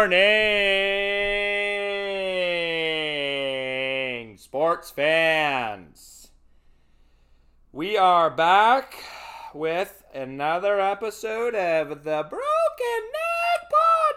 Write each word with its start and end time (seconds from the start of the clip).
morning, 0.00 0.16
sports 4.38 4.90
fans. 4.90 6.30
We 7.70 7.98
are 7.98 8.30
back 8.30 8.94
with 9.52 10.02
another 10.14 10.80
episode 10.80 11.54
of 11.54 12.04
the 12.04 12.26
Broken 12.30 13.10
Neck 13.12 13.70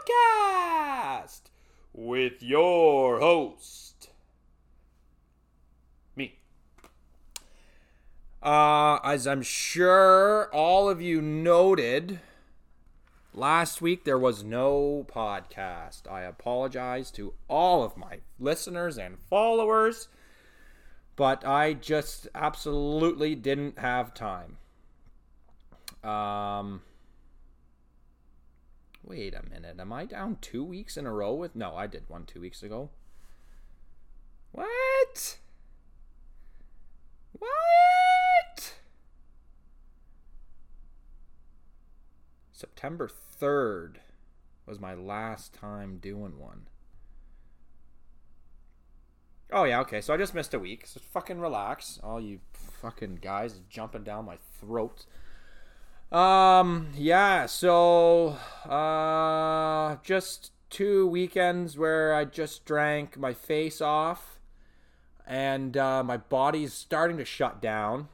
Podcast 0.08 1.42
with 1.92 2.42
your 2.42 3.20
host, 3.20 4.08
me. 6.16 6.38
Uh, 8.42 9.00
as 9.04 9.28
I'm 9.28 9.42
sure 9.42 10.50
all 10.54 10.88
of 10.90 11.02
you 11.02 11.22
noted, 11.22 12.22
Last 13.36 13.82
week 13.82 14.04
there 14.04 14.20
was 14.20 14.44
no 14.44 15.06
podcast. 15.12 16.10
I 16.10 16.22
apologize 16.22 17.10
to 17.12 17.34
all 17.48 17.84
of 17.84 17.98
my 17.98 18.20
listeners 18.40 18.98
and 18.98 19.18
followers, 19.18 20.08
but 21.16 21.44
I 21.46 21.74
just 21.74 22.28
absolutely 22.36 23.34
didn't 23.34 23.80
have 23.80 24.14
time. 24.14 24.58
Um 26.04 26.84
Wait 29.04 29.34
a 29.34 29.44
minute. 29.50 29.78
Am 29.80 29.92
I 29.92 30.06
down 30.06 30.38
2 30.40 30.64
weeks 30.64 30.96
in 30.96 31.06
a 31.06 31.12
row 31.12 31.34
with 31.34 31.56
No, 31.56 31.76
I 31.76 31.88
did 31.88 32.08
one 32.08 32.26
2 32.26 32.40
weeks 32.40 32.62
ago. 32.62 32.90
What? 34.52 35.40
What? 37.40 37.83
September 42.64 43.10
3rd 43.42 43.96
was 44.66 44.80
my 44.80 44.94
last 44.94 45.54
time 45.54 45.98
doing 45.98 46.40
one. 46.40 46.68
Oh, 49.52 49.66
yeah, 49.66 49.82
okay. 49.82 50.00
So 50.00 50.14
I 50.14 50.18
just 50.18 50.34
missed 50.34 50.54
a 50.54 50.60
week. 50.60 50.88
So 50.88 51.02
fucking 51.12 51.42
relax. 51.42 52.00
All 52.02 52.22
you 52.22 52.40
fucking 52.82 53.20
guys 53.22 53.60
jumping 53.70 54.06
down 54.06 54.24
my 54.24 54.38
throat. 54.62 55.06
Um, 56.10 56.88
yeah, 56.96 57.48
so, 57.48 58.38
uh, 58.66 59.98
just 60.02 60.54
two 60.70 61.06
weekends 61.06 61.78
where 61.78 62.14
I 62.14 62.24
just 62.24 62.64
drank 62.64 63.18
my 63.18 63.34
face 63.34 63.82
off 63.82 64.40
and, 65.28 65.76
uh, 65.76 66.02
my 66.02 66.16
body's 66.16 66.72
starting 66.72 67.18
to 67.18 67.26
shut 67.26 67.62
down 67.62 68.08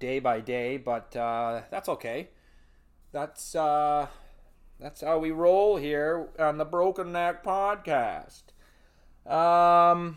day 0.00 0.18
by 0.18 0.40
day, 0.40 0.76
but, 0.76 1.16
uh, 1.16 1.62
that's 1.70 1.88
okay 1.88 2.28
that's 3.14 3.54
uh 3.54 4.08
that's 4.80 5.00
how 5.00 5.18
we 5.18 5.30
roll 5.30 5.76
here 5.76 6.28
on 6.38 6.58
the 6.58 6.64
Broken 6.64 7.12
Neck 7.12 7.44
podcast. 7.44 8.42
Um 9.24 10.16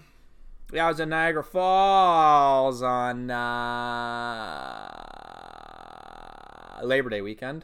yeah, 0.74 0.86
I 0.86 0.90
was 0.90 1.00
in 1.00 1.08
Niagara 1.10 1.46
Falls 1.46 2.82
on 2.84 3.32
uh, 3.32 4.90
Labor 6.84 7.10
Day 7.10 7.22
weekend. 7.22 7.64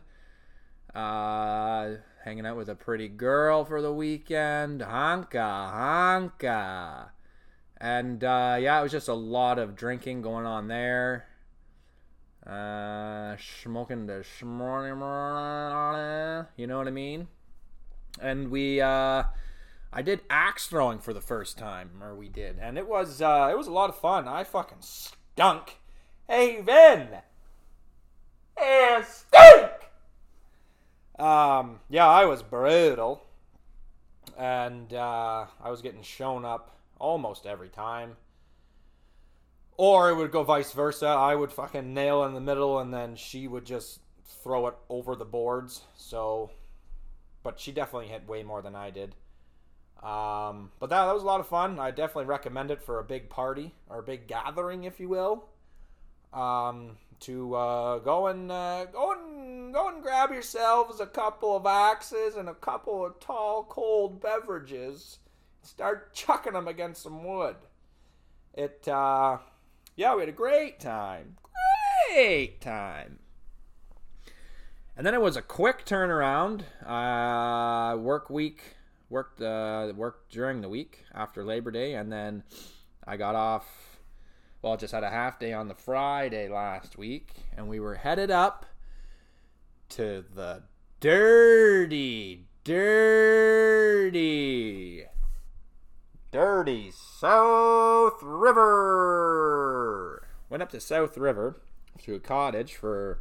Uh, 0.96 1.96
hanging 2.24 2.46
out 2.46 2.56
with 2.56 2.70
a 2.70 2.76
pretty 2.76 3.10
girl 3.10 3.66
for 3.66 3.82
the 3.82 3.92
weekend. 3.92 4.80
Honka, 4.80 5.34
honka. 5.34 7.10
And 7.76 8.24
uh, 8.24 8.56
yeah, 8.62 8.80
it 8.80 8.84
was 8.84 8.94
just 8.94 9.10
a 9.10 9.14
lot 9.14 9.60
of 9.60 9.76
drinking 9.76 10.22
going 10.22 10.46
on 10.46 10.70
there. 10.70 11.26
Uh, 12.46 13.38
smoking 13.62 14.06
the 14.06 14.26
shmorning, 14.38 15.00
you 16.58 16.68
know 16.68 16.78
what 16.78 16.88
I 16.88 16.92
mean? 16.92 17.30
And 18.20 18.52
we, 18.52 18.82
uh, 18.82 19.24
I 19.94 20.02
did 20.02 20.22
axe 20.30 20.68
throwing 20.68 21.00
for 21.00 21.14
the 21.14 21.22
first 21.22 21.58
time, 21.58 21.92
or 22.02 22.16
we 22.16 22.28
did, 22.28 22.58
and 22.60 22.78
it 22.78 22.86
was, 22.86 23.22
uh, 23.22 23.48
it 23.50 23.58
was 23.58 23.68
a 23.68 23.72
lot 23.72 23.90
of 23.90 23.98
fun. 23.98 24.28
I 24.28 24.44
fucking 24.44 24.82
stunk. 24.82 25.78
Hey, 26.28 26.60
Vin! 26.62 27.20
Hey, 28.58 29.02
stink! 29.06 29.72
Um, 31.18 31.80
yeah, 31.90 32.08
I 32.08 32.26
was 32.26 32.44
brutal. 32.44 33.24
And, 34.38 34.94
uh, 34.94 35.46
I 35.64 35.70
was 35.70 35.82
getting 35.82 36.02
shown 36.02 36.44
up 36.44 36.76
almost 37.00 37.46
every 37.46 37.70
time. 37.70 38.18
Or 39.78 40.10
it 40.10 40.16
would 40.16 40.32
go 40.32 40.44
vice 40.44 40.72
versa. 40.72 41.08
I 41.08 41.36
would 41.36 41.52
fucking 41.52 41.94
nail 41.94 42.24
in 42.26 42.34
the 42.34 42.42
middle 42.42 42.80
and 42.80 42.94
then 42.94 43.16
she 43.16 43.48
would 43.48 43.66
just 43.66 44.00
throw 44.44 44.68
it 44.68 44.76
over 44.90 45.16
the 45.16 45.26
boards. 45.26 45.82
So, 45.96 46.52
but 47.42 47.60
she 47.60 47.72
definitely 47.72 48.10
hit 48.10 48.28
way 48.28 48.44
more 48.44 48.62
than 48.62 48.76
I 48.76 48.92
did. 48.92 49.16
Um, 50.04 50.72
but 50.80 50.90
that, 50.90 51.06
that 51.06 51.14
was 51.14 51.24
a 51.24 51.26
lot 51.26 51.40
of 51.40 51.48
fun. 51.48 51.80
I 51.80 51.92
definitely 51.92 52.26
recommend 52.26 52.72
it 52.72 52.84
for 52.84 53.00
a 53.00 53.04
big 53.04 53.30
party 53.30 53.74
or 53.90 54.00
a 54.00 54.04
big 54.04 54.28
gathering, 54.28 54.84
if 54.84 55.00
you 55.00 55.08
will. 55.08 55.46
Um, 56.34 56.98
to 57.22 57.56
uh, 57.56 58.00
go 58.00 58.28
and 58.28 58.52
uh, 58.52 58.86
go 58.86 59.14
and 59.14 59.74
go 59.74 59.88
and 59.88 60.04
grab 60.04 60.32
yourselves 60.32 61.00
a 61.00 61.06
couple 61.06 61.56
of 61.56 61.66
axes 61.66 62.36
and 62.36 62.50
a 62.50 62.54
couple 62.54 63.06
of 63.06 63.20
tall, 63.20 63.64
cold 63.64 64.22
beverages. 64.22 65.20
Start 65.62 66.14
chucking 66.14 66.54
them 66.54 66.68
against 66.68 67.04
some 67.04 67.24
wood. 67.24 67.56
It 68.54 68.86
uh, 68.90 69.38
yeah, 69.96 70.16
we 70.16 70.22
had 70.22 70.30
a 70.30 70.34
great 70.34 70.80
time. 70.80 71.36
Great 72.10 72.62
time. 72.62 73.20
And 74.96 75.06
then 75.06 75.14
it 75.14 75.22
was 75.22 75.38
a 75.38 75.42
quick 75.42 75.86
turnaround. 75.86 76.64
Uh, 76.86 77.98
work 77.98 78.30
week, 78.30 78.76
worked 79.10 79.42
uh, 79.42 79.92
worked 79.96 80.32
during 80.32 80.62
the 80.62 80.70
week 80.70 81.06
after 81.14 81.44
Labor 81.44 81.72
Day, 81.72 81.96
and 81.96 82.12
then 82.12 82.44
I 83.06 83.18
got 83.18 83.36
off. 83.36 83.66
Well, 84.62 84.78
just 84.78 84.94
had 84.94 85.04
a 85.04 85.10
half 85.10 85.40
day 85.40 85.52
on 85.52 85.68
the 85.68 85.76
Friday 85.76 86.48
last 86.48 86.98
week, 86.98 87.34
and 87.58 87.68
we 87.68 87.80
were 87.80 87.96
headed 87.96 88.32
up 88.32 88.66
to 89.90 90.24
the 90.34 90.64
dirty, 91.00 92.48
dirty 92.64 93.94
Dirty 96.34 96.92
South 96.92 98.18
River. 98.24 98.68
Went 100.50 100.64
up 100.64 100.72
to 100.72 100.80
South 100.80 101.16
River 101.16 101.62
to 102.02 102.16
a 102.16 102.20
cottage 102.20 102.74
for 102.74 103.20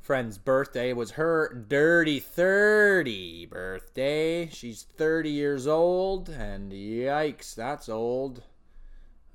friend's 0.00 0.38
birthday. 0.38 0.88
It 0.88 0.96
was 0.96 1.10
her 1.12 1.52
dirty 1.68 2.18
30 2.18 3.44
birthday. 3.44 4.48
She's 4.48 4.84
30 4.84 5.28
years 5.28 5.66
old, 5.66 6.30
and 6.30 6.72
yikes, 6.72 7.54
that's 7.54 7.90
old. 7.90 8.42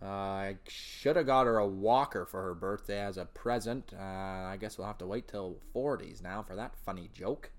Uh, 0.02 0.06
I 0.08 0.58
should 0.68 1.16
have 1.16 1.28
got 1.28 1.46
her 1.46 1.60
a 1.60 1.68
walker 1.68 2.26
for 2.26 2.42
her 2.42 2.56
birthday 2.56 3.02
as 3.02 3.18
a 3.18 3.26
present. 3.26 3.94
Uh, 3.96 4.02
I 4.02 4.58
guess 4.60 4.80
we'll 4.80 4.88
have 4.88 4.98
to 4.98 5.06
wait 5.06 5.28
till 5.28 5.58
40s 5.76 6.24
now 6.24 6.42
for 6.42 6.56
that 6.56 6.76
funny 6.76 7.12
joke. 7.14 7.52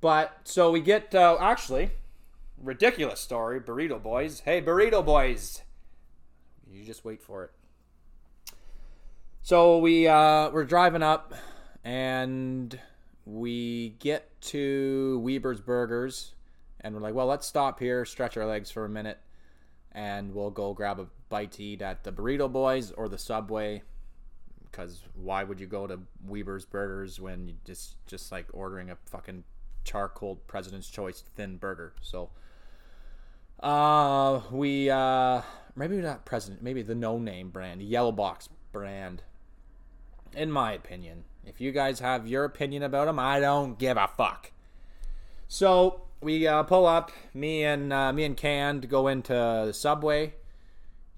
But 0.00 0.40
so 0.42 0.72
we 0.72 0.80
get 0.80 1.14
uh, 1.14 1.36
actually 1.38 1.92
ridiculous 2.62 3.20
story, 3.20 3.60
Burrito 3.60 4.02
Boys. 4.02 4.40
Hey, 4.40 4.60
Burrito 4.60 5.04
Boys, 5.04 5.62
you 6.70 6.84
just 6.84 7.04
wait 7.04 7.22
for 7.22 7.44
it. 7.44 7.50
So 9.42 9.78
we 9.78 10.08
uh, 10.08 10.50
we're 10.50 10.64
driving 10.64 11.02
up, 11.02 11.34
and 11.84 12.78
we 13.26 13.90
get 13.98 14.40
to 14.40 15.20
Weber's 15.22 15.60
Burgers, 15.60 16.32
and 16.80 16.94
we're 16.94 17.00
like, 17.00 17.14
well, 17.14 17.26
let's 17.26 17.46
stop 17.46 17.78
here, 17.78 18.04
stretch 18.04 18.36
our 18.36 18.46
legs 18.46 18.70
for 18.70 18.84
a 18.84 18.88
minute, 18.88 19.18
and 19.92 20.34
we'll 20.34 20.50
go 20.50 20.72
grab 20.72 20.98
a 20.98 21.06
bite 21.28 21.52
to 21.52 21.62
eat 21.62 21.82
at 21.82 22.04
the 22.04 22.12
Burrito 22.12 22.50
Boys 22.50 22.90
or 22.92 23.08
the 23.08 23.18
Subway. 23.18 23.82
Because 24.64 25.02
why 25.14 25.44
would 25.44 25.60
you 25.60 25.66
go 25.66 25.86
to 25.86 26.00
Weber's 26.26 26.64
Burgers 26.64 27.20
when 27.20 27.46
you 27.46 27.54
just 27.64 27.96
just 28.06 28.32
like 28.32 28.46
ordering 28.52 28.90
a 28.90 28.96
fucking 29.06 29.44
charcoal 29.84 30.36
President's 30.46 30.88
Choice 30.88 31.22
thin 31.36 31.58
burger? 31.58 31.92
So 32.00 32.30
uh, 33.60 34.40
we 34.50 34.90
uh, 34.90 35.42
maybe 35.76 35.96
not 35.96 36.24
president, 36.24 36.62
maybe 36.62 36.82
the 36.82 36.94
no 36.94 37.18
name 37.18 37.50
brand, 37.50 37.82
yellow 37.82 38.12
box 38.12 38.48
brand. 38.72 39.22
In 40.34 40.50
my 40.50 40.72
opinion, 40.72 41.24
if 41.46 41.60
you 41.60 41.72
guys 41.72 42.00
have 42.00 42.26
your 42.26 42.44
opinion 42.44 42.82
about 42.82 43.06
them, 43.06 43.18
I 43.18 43.40
don't 43.40 43.78
give 43.78 43.96
a 43.96 44.08
fuck. 44.08 44.50
So 45.46 46.02
we 46.20 46.46
uh, 46.46 46.64
pull 46.64 46.86
up. 46.86 47.12
Me 47.32 47.64
and 47.64 47.92
uh, 47.92 48.12
me 48.12 48.24
and 48.24 48.36
Canned 48.36 48.88
go 48.88 49.08
into 49.08 49.32
the 49.32 49.72
subway 49.72 50.34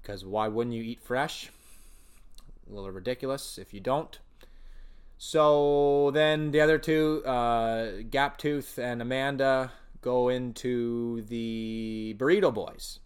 because 0.01 0.23
why 0.23 0.47
wouldn't 0.47 0.75
you 0.75 0.83
eat 0.83 1.01
fresh? 1.01 1.49
A 2.69 2.73
little 2.73 2.91
ridiculous 2.91 3.57
if 3.57 3.73
you 3.73 3.79
don't. 3.79 4.19
So 5.17 6.11
then 6.11 6.51
the 6.51 6.61
other 6.61 6.77
two, 6.77 7.23
uh, 7.25 8.03
Gap 8.09 8.37
Tooth 8.37 8.77
and 8.77 9.01
Amanda, 9.01 9.71
go 10.07 10.29
into 10.29 11.21
the 11.23 12.15
Burrito 12.17 12.53
Boys. 12.53 12.99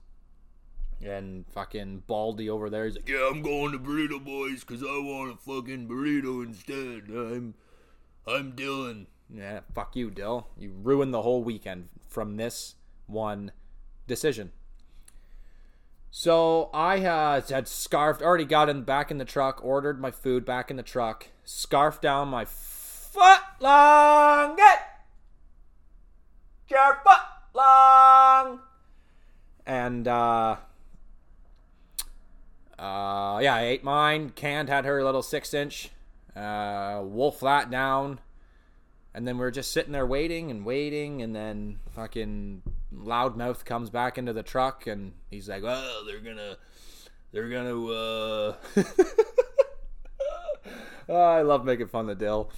And 1.03 1.45
fucking 1.48 2.03
Baldy 2.06 2.48
over 2.48 2.69
there, 2.69 2.86
he's 2.86 2.95
like, 2.95 3.09
Yeah, 3.09 3.27
I'm 3.31 3.42
going 3.42 3.71
to 3.71 3.80
Burrito 3.80 4.24
Boys 4.24 4.63
because 4.63 4.83
I 4.83 5.00
want 5.00 5.33
a 5.33 5.38
fucking 5.38 5.88
burrito 5.88 6.45
instead. 6.45 7.09
I'm, 7.09 7.56
I'm 8.27 8.53
Dylan. 8.53 9.07
Yeah, 9.33 9.62
fuck 9.74 9.95
you, 9.95 10.12
Dill. 10.12 10.48
You 10.59 10.74
ruined 10.83 11.12
the 11.12 11.24
whole 11.24 11.44
weekend 11.44 11.89
from 12.07 12.38
this 12.38 12.75
one 13.07 13.51
decision. 14.06 14.51
So 16.12 16.69
I 16.71 17.03
uh, 17.03 17.42
had 17.42 17.68
scarfed, 17.68 18.21
already 18.21 18.45
got 18.45 18.69
in 18.69 18.83
back 18.83 19.09
in 19.09 19.18
the 19.18 19.25
truck, 19.25 19.59
ordered 19.63 20.00
my 20.00 20.12
food 20.12 20.45
back 20.45 20.69
in 20.69 20.77
the 20.77 20.83
truck, 20.83 21.30
scarfed 21.45 22.03
down 22.03 22.27
my 22.27 22.45
foot 22.45 23.42
long, 23.59 24.56
get 24.56 24.90
your 26.71 27.00
foot 27.03 27.19
long, 27.53 28.59
and 29.65 30.07
uh, 30.07 30.56
uh, 32.79 33.39
yeah, 33.41 33.56
I 33.56 33.63
ate 33.63 33.83
mine. 33.83 34.31
Canned 34.31 34.69
had 34.69 34.85
her 34.85 35.03
little 35.03 35.21
six 35.21 35.53
inch, 35.53 35.89
uh, 36.35 37.01
wolf 37.03 37.41
that 37.41 37.69
down. 37.69 38.19
And 39.13 39.27
then 39.27 39.38
we 39.38 39.44
are 39.44 39.51
just 39.51 39.71
sitting 39.71 39.91
there 39.91 40.06
waiting 40.06 40.50
and 40.50 40.65
waiting, 40.65 41.21
and 41.21 41.35
then 41.35 41.79
fucking 41.94 42.62
loudmouth 42.95 43.65
comes 43.65 43.89
back 43.89 44.17
into 44.17 44.31
the 44.31 44.41
truck, 44.44 44.88
and 44.88 45.12
he's 45.29 45.50
like, 45.50 45.63
"Well, 45.63 46.06
they're 46.06 46.21
gonna, 46.21 46.56
they're 47.33 47.50
gonna." 47.50 47.75
uh 47.88 48.56
oh, 51.09 51.13
I 51.13 51.41
love 51.41 51.65
making 51.65 51.88
fun 51.88 52.09
of 52.09 52.17
Dill. 52.17 52.50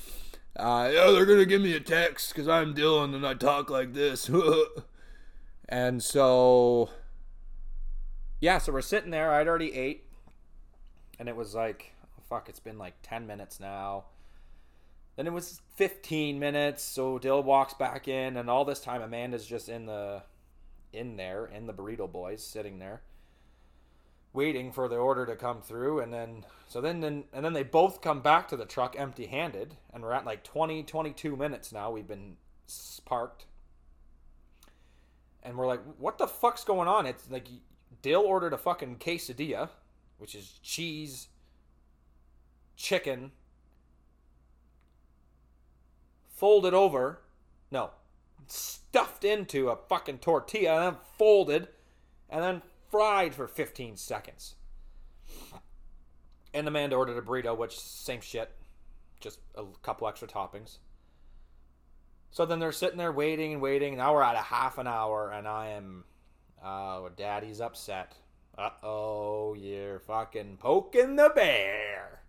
Uh, 0.56 0.90
Yeah, 0.94 1.12
they're 1.12 1.26
gonna 1.26 1.46
give 1.46 1.62
me 1.62 1.74
a 1.74 1.80
text 1.80 2.30
because 2.30 2.48
I'm 2.48 2.74
Dylan 2.76 3.16
and 3.16 3.26
I 3.26 3.34
talk 3.34 3.70
like 3.70 3.94
this. 3.94 4.30
and 5.70 6.04
so, 6.04 6.90
yeah, 8.40 8.58
so 8.60 8.72
we're 8.72 8.82
sitting 8.82 9.12
there. 9.12 9.32
I'd 9.32 9.48
already 9.48 9.74
ate, 9.74 10.06
and 11.20 11.28
it 11.28 11.36
was 11.36 11.56
like, 11.56 11.94
oh, 12.04 12.22
fuck, 12.30 12.50
it's 12.50 12.60
been 12.60 12.78
like 12.78 12.94
ten 13.02 13.26
minutes 13.26 13.60
now. 13.60 14.06
Then 15.16 15.28
it 15.28 15.34
was 15.34 15.62
15 15.76 16.40
minutes, 16.40 16.82
so 16.84 17.20
Dill 17.20 17.44
walks 17.44 17.76
back 17.76 18.08
in, 18.08 18.36
and 18.36 18.50
all 18.50 18.66
this 18.66 18.80
time 18.80 19.02
Amanda's 19.04 19.46
just 19.46 19.70
in 19.70 19.86
the 19.86 20.24
in 20.92 21.18
there, 21.18 21.46
in 21.46 21.68
the 21.68 21.74
burrito 21.74 22.12
boys, 22.12 22.44
sitting 22.44 22.80
there, 22.80 23.02
waiting 24.34 24.72
for 24.72 24.88
the 24.88 24.98
order 24.98 25.26
to 25.26 25.36
come 25.36 25.62
through, 25.62 26.00
and 26.00 26.12
then 26.14 26.44
so 26.68 26.82
then, 26.82 27.02
then 27.02 27.26
and 27.32 27.46
then 27.46 27.54
they 27.54 27.64
both 27.64 28.02
come 28.02 28.22
back 28.22 28.48
to 28.50 28.58
the 28.58 28.66
truck 28.66 28.96
empty 28.98 29.28
handed, 29.28 29.76
and 29.94 30.04
we're 30.04 30.14
at 30.14 30.26
like 30.26 30.44
20, 30.44 30.84
22 30.84 31.36
minutes 31.36 31.72
now. 31.72 31.92
We've 31.92 32.08
been 32.08 32.38
parked. 33.06 33.46
And 35.44 35.58
we're 35.58 35.68
like, 35.68 35.82
what 35.98 36.18
the 36.18 36.28
fuck's 36.28 36.64
going 36.64 36.88
on? 36.88 37.06
It's 37.06 37.30
like 37.30 37.48
Dill 38.02 38.22
ordered 38.22 38.54
a 38.54 38.58
fucking 38.58 38.98
quesadilla, 38.98 39.70
which 40.18 40.36
is 40.36 40.60
cheese, 40.64 41.28
chicken, 42.76 43.32
folded 46.30 46.74
over, 46.74 47.22
no, 47.72 47.92
stuffed 48.48 49.24
into 49.24 49.70
a 49.70 49.76
fucking 49.76 50.20
tortilla, 50.20 50.76
and 50.76 50.84
then 50.96 51.02
folded, 51.18 51.68
and 52.30 52.44
then 52.44 52.62
fried 52.94 53.34
for 53.34 53.48
15 53.48 53.98
seconds. 53.98 54.54
And 56.54 56.68
Amanda 56.68 56.96
ordered 56.96 57.18
a 57.18 57.24
burrito, 57.24 57.58
which 57.58 57.80
same 57.80 58.22
shit, 58.22 58.52
just 59.20 59.40
a 59.56 59.64
couple 59.82 60.08
extra 60.08 60.28
toppings. 60.28 60.78
So 62.30 62.46
then 62.46 62.60
they're 62.60 62.72
sitting 62.72 63.00
there 63.00 63.12
waiting 63.12 63.54
and 63.54 63.62
waiting. 63.64 63.98
Now 63.98 64.14
we're 64.14 64.22
at 64.22 64.36
a 64.36 64.44
half 64.44 64.78
an 64.78 64.86
hour, 64.86 65.32
and 65.32 65.48
I 65.48 65.70
am, 65.70 66.04
oh, 66.64 67.10
daddy's 67.18 67.62
upset. 67.62 68.14
Uh 68.56 68.70
oh, 68.84 69.56
you're 69.56 69.98
fucking 69.98 70.58
poking 70.58 71.16
the 71.16 71.32
bear. 71.34 72.22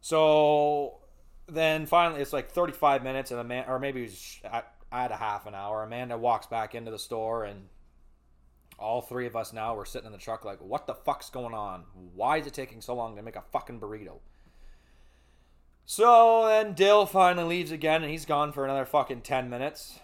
So 0.00 0.98
then 1.48 1.86
finally, 1.86 2.22
it's 2.22 2.32
like 2.32 2.52
35 2.52 3.02
minutes, 3.02 3.32
and 3.32 3.40
Amanda, 3.40 3.68
or 3.68 3.80
maybe 3.80 4.02
it 4.02 4.10
was 4.10 4.40
a 4.92 5.16
half 5.16 5.46
an 5.46 5.56
hour. 5.56 5.82
Amanda 5.82 6.16
walks 6.16 6.46
back 6.46 6.76
into 6.76 6.92
the 6.92 6.98
store, 7.00 7.42
and 7.42 7.66
all 8.78 9.00
three 9.00 9.26
of 9.26 9.36
us 9.36 9.52
now 9.52 9.74
we're 9.74 9.84
sitting 9.84 10.06
in 10.06 10.12
the 10.12 10.18
truck, 10.18 10.44
like, 10.44 10.60
what 10.60 10.86
the 10.86 10.94
fuck's 10.94 11.30
going 11.30 11.54
on? 11.54 11.84
Why 12.14 12.38
is 12.38 12.46
it 12.46 12.54
taking 12.54 12.80
so 12.80 12.94
long 12.94 13.16
to 13.16 13.22
make 13.22 13.36
a 13.36 13.44
fucking 13.52 13.80
burrito? 13.80 14.18
So 15.84 16.46
then 16.46 16.74
Dill 16.74 17.06
finally 17.06 17.56
leaves 17.56 17.70
again, 17.70 18.02
and 18.02 18.10
he's 18.10 18.24
gone 18.24 18.52
for 18.52 18.64
another 18.64 18.84
fucking 18.84 19.22
10 19.22 19.50
minutes. 19.50 19.98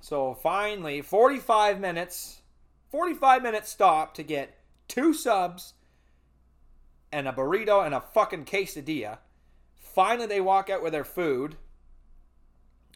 So 0.00 0.34
finally, 0.34 1.00
45 1.00 1.80
minutes, 1.80 2.40
45 2.90 3.42
minutes 3.42 3.70
stop 3.70 4.14
to 4.14 4.22
get 4.22 4.58
two 4.86 5.12
subs 5.12 5.74
and 7.10 7.28
a 7.28 7.32
burrito 7.32 7.84
and 7.84 7.94
a 7.94 8.00
fucking 8.00 8.44
quesadilla. 8.44 9.18
Finally, 9.74 10.26
they 10.26 10.40
walk 10.40 10.68
out 10.68 10.82
with 10.82 10.92
their 10.92 11.04
food, 11.04 11.56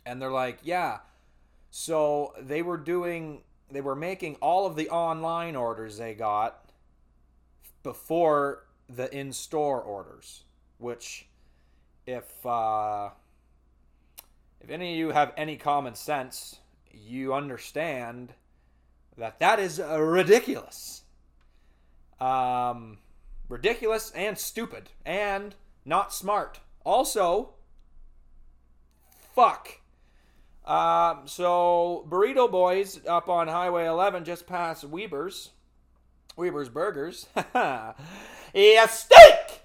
and 0.05 0.21
they're 0.21 0.31
like, 0.31 0.59
yeah. 0.63 0.99
So 1.71 2.35
they 2.41 2.63
were 2.63 2.77
doing, 2.77 3.43
they 3.71 3.81
were 3.81 3.95
making 3.95 4.37
all 4.37 4.67
of 4.67 4.77
the 4.77 4.89
online 4.91 5.57
orders 5.57 5.99
they 5.99 6.15
got 6.15 6.71
before 7.83 8.65
the 8.89 9.15
in 9.15 9.33
store 9.33 9.81
orders, 9.81 10.45
which 10.79 11.27
if 12.07 12.45
uh, 12.47 13.11
if 14.61 14.71
any 14.71 14.93
of 14.93 14.99
you 14.99 15.11
have 15.11 15.33
any 15.37 15.57
common 15.57 15.95
sense, 15.95 16.61
you 16.91 17.35
understand 17.35 18.33
that 19.17 19.39
that 19.41 19.59
is 19.59 19.81
ridiculous. 19.81 21.03
Um, 22.21 22.99
ridiculous 23.49 24.11
and 24.13 24.39
stupid 24.39 24.91
and 25.05 25.55
not 25.85 26.13
smart. 26.13 26.61
Also, 26.85 27.51
fuck. 29.35 29.78
Um, 30.69 31.23
so 31.25 32.07
Burrito 32.11 32.51
Boys 32.51 33.01
up 33.07 33.31
on 33.31 33.49
Highway 33.49 33.87
11 33.87 34.25
just 34.25 34.47
past 34.47 34.85
Weber's. 34.85 35.51
Weber's 36.37 36.69
Burgers. 36.69 37.27
a 37.55 37.95
steak! 38.89 39.63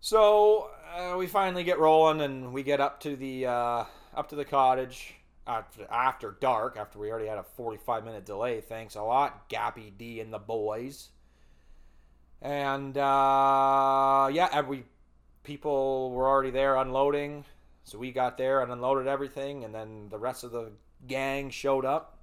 So 0.00 0.70
uh, 0.96 1.16
we 1.18 1.26
finally 1.26 1.64
get 1.64 1.78
rolling 1.78 2.22
and 2.22 2.54
we 2.54 2.62
get 2.62 2.80
up 2.80 3.00
to 3.00 3.14
the 3.14 3.46
uh, 3.46 3.84
up 4.16 4.30
to 4.30 4.36
the 4.36 4.44
cottage 4.44 5.14
after, 5.46 5.86
after 5.90 6.36
dark. 6.40 6.78
After 6.78 6.98
we 6.98 7.10
already 7.10 7.28
had 7.28 7.38
a 7.38 7.42
forty-five 7.42 8.04
minute 8.04 8.24
delay. 8.24 8.62
Thanks 8.62 8.94
a 8.94 9.02
lot, 9.02 9.50
Gappy 9.50 9.92
D 9.96 10.20
and 10.20 10.32
the 10.32 10.38
boys. 10.38 11.10
And 12.40 12.96
uh, 12.96 14.30
yeah, 14.32 14.48
every 14.50 14.84
people 15.42 16.10
were 16.12 16.26
already 16.26 16.50
there 16.50 16.76
unloading, 16.76 17.44
so 17.88 17.96
we 17.96 18.12
got 18.12 18.36
there 18.36 18.60
and 18.60 18.70
unloaded 18.70 19.06
everything, 19.06 19.64
and 19.64 19.74
then 19.74 20.08
the 20.10 20.18
rest 20.18 20.44
of 20.44 20.52
the 20.52 20.72
gang 21.06 21.48
showed 21.48 21.86
up. 21.86 22.18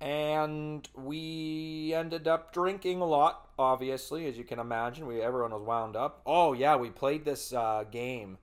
And 0.00 0.88
we 0.94 1.92
ended 1.94 2.26
up 2.26 2.52
drinking 2.52 3.00
a 3.00 3.04
lot, 3.04 3.48
obviously, 3.58 4.26
as 4.26 4.38
you 4.38 4.44
can 4.44 4.58
imagine. 4.58 5.06
We 5.06 5.20
everyone 5.20 5.52
was 5.52 5.62
wound 5.62 5.96
up. 5.96 6.22
Oh 6.24 6.54
yeah, 6.54 6.76
we 6.76 6.88
played 6.88 7.26
this 7.26 7.52
uh, 7.52 7.84
game. 7.90 8.38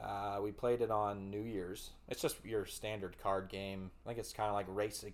Uh, 0.00 0.38
we 0.40 0.52
played 0.52 0.80
it 0.80 0.92
on 0.92 1.28
New 1.28 1.42
Year's. 1.42 1.90
It's 2.08 2.22
just 2.22 2.44
your 2.44 2.64
standard 2.64 3.16
card 3.20 3.48
game. 3.48 3.90
I 4.04 4.10
think 4.10 4.20
it's 4.20 4.32
kind 4.32 4.48
of 4.48 4.54
like 4.54 4.66
race, 4.68 5.04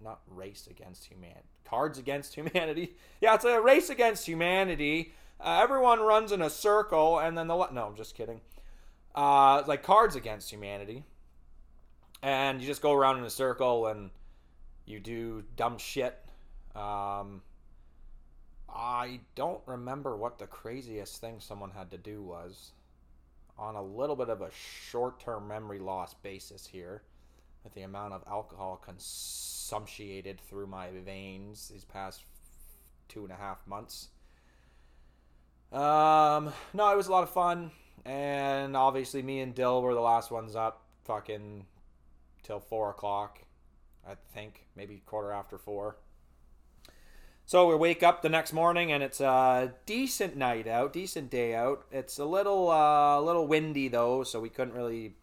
not 0.00 0.20
race 0.28 0.68
against 0.70 1.06
humanity. 1.06 1.48
Cards 1.64 1.98
against 1.98 2.34
humanity. 2.34 2.94
Yeah, 3.20 3.34
it's 3.34 3.44
a 3.44 3.60
race 3.60 3.90
against 3.90 4.26
humanity. 4.26 5.12
Uh, 5.40 5.58
everyone 5.60 5.98
runs 5.98 6.30
in 6.30 6.40
a 6.40 6.50
circle, 6.50 7.18
and 7.18 7.36
then 7.36 7.48
the 7.48 7.68
no, 7.72 7.86
I'm 7.86 7.96
just 7.96 8.14
kidding. 8.14 8.40
Uh, 9.18 9.64
like 9.66 9.82
Cards 9.82 10.14
Against 10.14 10.48
Humanity, 10.48 11.02
and 12.22 12.60
you 12.60 12.68
just 12.68 12.80
go 12.80 12.92
around 12.92 13.18
in 13.18 13.24
a 13.24 13.30
circle 13.30 13.88
and 13.88 14.10
you 14.86 15.00
do 15.00 15.42
dumb 15.56 15.76
shit. 15.76 16.14
Um, 16.76 17.42
I 18.72 19.18
don't 19.34 19.60
remember 19.66 20.16
what 20.16 20.38
the 20.38 20.46
craziest 20.46 21.20
thing 21.20 21.40
someone 21.40 21.72
had 21.72 21.90
to 21.90 21.98
do 21.98 22.22
was. 22.22 22.70
On 23.58 23.74
a 23.74 23.82
little 23.82 24.14
bit 24.14 24.28
of 24.28 24.40
a 24.40 24.50
short-term 24.88 25.48
memory 25.48 25.80
loss 25.80 26.14
basis 26.14 26.64
here, 26.64 27.02
with 27.64 27.74
the 27.74 27.82
amount 27.82 28.12
of 28.12 28.22
alcohol 28.28 28.76
consumptiated 28.76 30.40
through 30.48 30.68
my 30.68 30.90
veins 31.04 31.70
these 31.72 31.84
past 31.84 32.22
two 33.08 33.24
and 33.24 33.32
a 33.32 33.36
half 33.36 33.66
months. 33.66 34.10
Um, 35.72 36.52
no, 36.72 36.92
it 36.92 36.96
was 36.96 37.08
a 37.08 37.10
lot 37.10 37.24
of 37.24 37.30
fun, 37.30 37.72
and 38.08 38.74
obviously 38.76 39.22
me 39.22 39.40
and 39.40 39.54
Dill 39.54 39.82
were 39.82 39.94
the 39.94 40.00
last 40.00 40.30
ones 40.30 40.56
up, 40.56 40.82
fucking 41.04 41.66
till 42.42 42.58
four 42.58 42.90
o'clock, 42.90 43.40
I 44.08 44.14
think, 44.32 44.64
maybe 44.74 45.02
quarter 45.04 45.30
after 45.30 45.58
four. 45.58 45.98
So 47.44 47.68
we 47.68 47.74
wake 47.76 48.02
up 48.02 48.22
the 48.22 48.28
next 48.28 48.52
morning 48.52 48.92
and 48.92 49.02
it's 49.02 49.20
a 49.20 49.74
decent 49.86 50.36
night 50.36 50.66
out, 50.66 50.92
decent 50.92 51.30
day 51.30 51.54
out. 51.54 51.84
It's 51.90 52.18
a 52.18 52.24
little, 52.24 52.70
uh, 52.70 53.20
little 53.20 53.46
windy 53.46 53.88
though, 53.88 54.22
so 54.22 54.40
we 54.40 54.48
couldn't 54.48 54.74
really, 54.74 55.16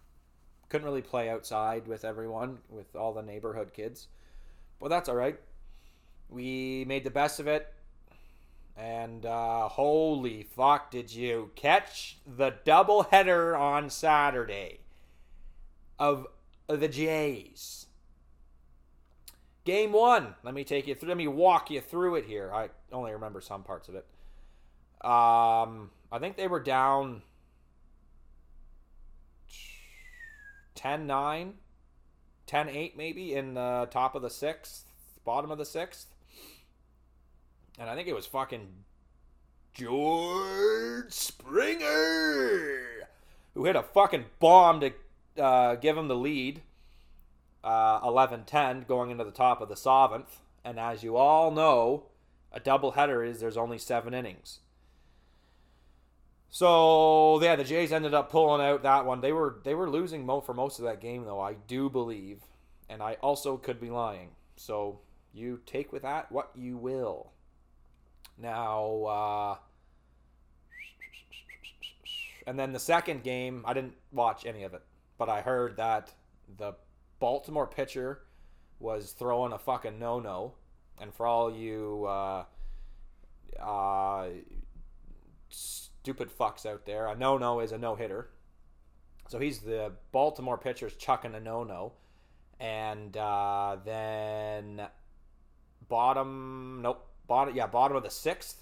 couldn't 0.70 0.86
really 0.86 1.02
play 1.02 1.30
outside 1.30 1.88
with 1.88 2.06
everyone, 2.06 2.60
with 2.70 2.96
all 2.96 3.14
the 3.14 3.22
neighborhood 3.24 3.74
kids. 3.74 4.08
But 4.80 4.90
that's 4.90 5.10
all 5.10 5.16
right. 5.16 5.40
we 6.30 6.86
made 6.88 7.04
the 7.04 7.12
best 7.12 7.40
of 7.40 7.48
it. 7.48 7.72
And 8.78 9.26
uh, 9.26 9.70
holy 9.70 10.44
fuck, 10.44 10.92
did 10.92 11.14
you 11.14 11.52
catch 11.56 12.18
the 12.26 12.54
doubleheader 12.66 13.58
on 13.58 13.90
Saturday 13.90 14.80
of 15.98 16.28
the 16.68 16.90
Jays? 16.90 17.86
Game 19.64 19.94
one. 19.94 20.36
Let 20.44 20.54
me 20.54 20.64
take 20.64 20.88
you 20.88 20.96
through. 20.96 21.10
Let 21.10 21.18
me 21.18 21.28
walk 21.28 21.72
you 21.72 21.82
through 21.82 22.16
it 22.16 22.26
here. 22.26 22.52
I 22.54 22.70
only 22.92 23.14
remember 23.14 23.42
some 23.42 23.64
parts 23.64 23.88
of 23.88 23.96
it. 23.96 24.06
Um, 25.02 25.92
I 26.12 26.20
think 26.20 26.36
they 26.36 26.48
were 26.48 26.60
down 26.60 27.22
10 30.76 31.08
9, 31.08 31.54
10 32.46 32.70
8 32.70 32.98
maybe 32.98 33.34
in 33.34 33.54
the 33.54 33.88
top 33.90 34.16
of 34.16 34.22
the 34.22 34.30
sixth, 34.30 34.86
bottom 35.24 35.50
of 35.50 35.58
the 35.58 35.66
sixth. 35.66 36.15
And 37.78 37.90
I 37.90 37.96
think 37.96 38.08
it 38.08 38.16
was 38.16 38.26
fucking 38.26 38.68
George 39.74 41.12
Springer 41.12 42.96
who 43.56 43.66
hit 43.66 43.76
a 43.76 43.84
fucking 43.84 44.26
bomb 44.40 44.82
to 44.82 44.92
uh, 45.42 45.76
give 45.76 45.98
him 45.98 46.08
the 46.08 46.16
lead. 46.16 46.62
Uh, 47.64 48.00
11-10 48.02 48.88
going 48.88 49.10
into 49.10 49.24
the 49.24 49.32
top 49.32 49.60
of 49.60 49.70
the 49.70 49.76
seventh. 49.76 50.40
And 50.64 50.80
as 50.80 51.04
you 51.04 51.16
all 51.16 51.50
know, 51.50 52.04
a 52.52 52.60
doubleheader 52.60 53.28
is 53.28 53.40
there's 53.40 53.58
only 53.58 53.80
seven 53.80 54.14
innings. 54.14 54.60
So 56.50 57.42
yeah, 57.42 57.56
the 57.56 57.64
Jays 57.64 57.92
ended 57.92 58.14
up 58.14 58.32
pulling 58.32 58.66
out 58.66 58.84
that 58.84 59.06
one. 59.06 59.20
They 59.20 59.34
were 59.34 59.60
they 59.64 59.76
were 59.76 59.90
losing 59.90 60.26
mo 60.26 60.40
for 60.40 60.54
most 60.54 60.80
of 60.80 60.86
that 60.86 61.02
game 61.02 61.26
though. 61.26 61.42
I 61.42 61.56
do 61.68 61.90
believe, 61.90 62.44
and 62.88 63.04
I 63.04 63.16
also 63.16 63.58
could 63.58 63.82
be 63.82 63.90
lying. 63.90 64.30
So 64.56 65.02
you 65.34 65.60
take 65.66 65.92
with 65.92 66.04
that 66.04 66.32
what 66.32 66.52
you 66.56 66.78
will. 66.78 67.32
Now, 68.38 69.04
uh, 69.04 69.58
and 72.46 72.60
then 72.60 72.74
the 72.74 72.80
second 72.80 73.24
game, 73.24 73.64
I 73.66 73.74
didn't 73.74 73.96
watch 74.12 74.46
any 74.46 74.64
of 74.64 74.74
it, 74.74 74.84
but 75.18 75.30
I 75.30 75.42
heard 75.42 75.78
that 75.78 76.14
the 76.58 76.74
Baltimore 77.20 77.68
pitcher 77.68 78.22
was 78.80 79.14
throwing 79.14 79.54
a 79.54 79.58
fucking 79.58 79.98
no 79.98 80.20
no, 80.20 80.56
and 81.00 81.14
for 81.14 81.26
all 81.26 81.52
you 81.52 82.06
uh, 82.08 82.44
uh, 83.60 84.28
stupid 85.50 86.30
fucks 86.30 86.66
out 86.66 86.86
there, 86.86 87.08
a 87.08 87.16
no 87.16 87.38
no 87.38 87.62
is 87.62 87.72
a 87.72 87.78
no 87.78 87.96
hitter. 87.96 88.30
So 89.30 89.40
he's 89.40 89.60
the 89.60 89.94
Baltimore 90.12 90.58
pitcher's 90.58 90.96
chucking 90.96 91.34
a 91.34 91.40
no 91.40 91.64
no, 91.64 91.94
and 92.60 93.16
uh, 93.16 93.78
then 93.84 94.82
bottom 95.88 96.80
nope 96.82 97.08
bottom 97.28 97.56
yeah 97.56 97.68
bottom 97.68 97.98
of 97.98 98.04
the 98.04 98.10
sixth. 98.10 98.62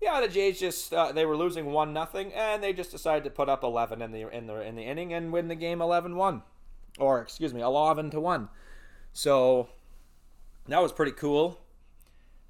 Yeah, 0.00 0.20
the 0.20 0.28
Jays 0.28 0.60
just 0.60 0.92
uh, 0.92 1.12
they 1.12 1.24
were 1.24 1.36
losing 1.36 1.66
one 1.66 1.92
nothing, 1.92 2.32
and 2.34 2.62
they 2.62 2.72
just 2.72 2.90
decided 2.90 3.24
to 3.24 3.30
put 3.30 3.48
up 3.48 3.62
eleven 3.62 4.02
in 4.02 4.12
the 4.12 4.28
in 4.28 4.46
the 4.46 4.60
in 4.60 4.76
the 4.76 4.82
inning 4.82 5.12
and 5.14 5.32
win 5.32 5.48
the 5.48 5.54
game 5.54 5.78
11-1. 5.78 6.42
or 6.98 7.20
excuse 7.20 7.54
me, 7.54 7.60
eleven 7.60 8.10
to 8.10 8.20
one. 8.20 8.48
So 9.12 9.68
that 10.68 10.82
was 10.82 10.92
pretty 10.92 11.12
cool. 11.12 11.60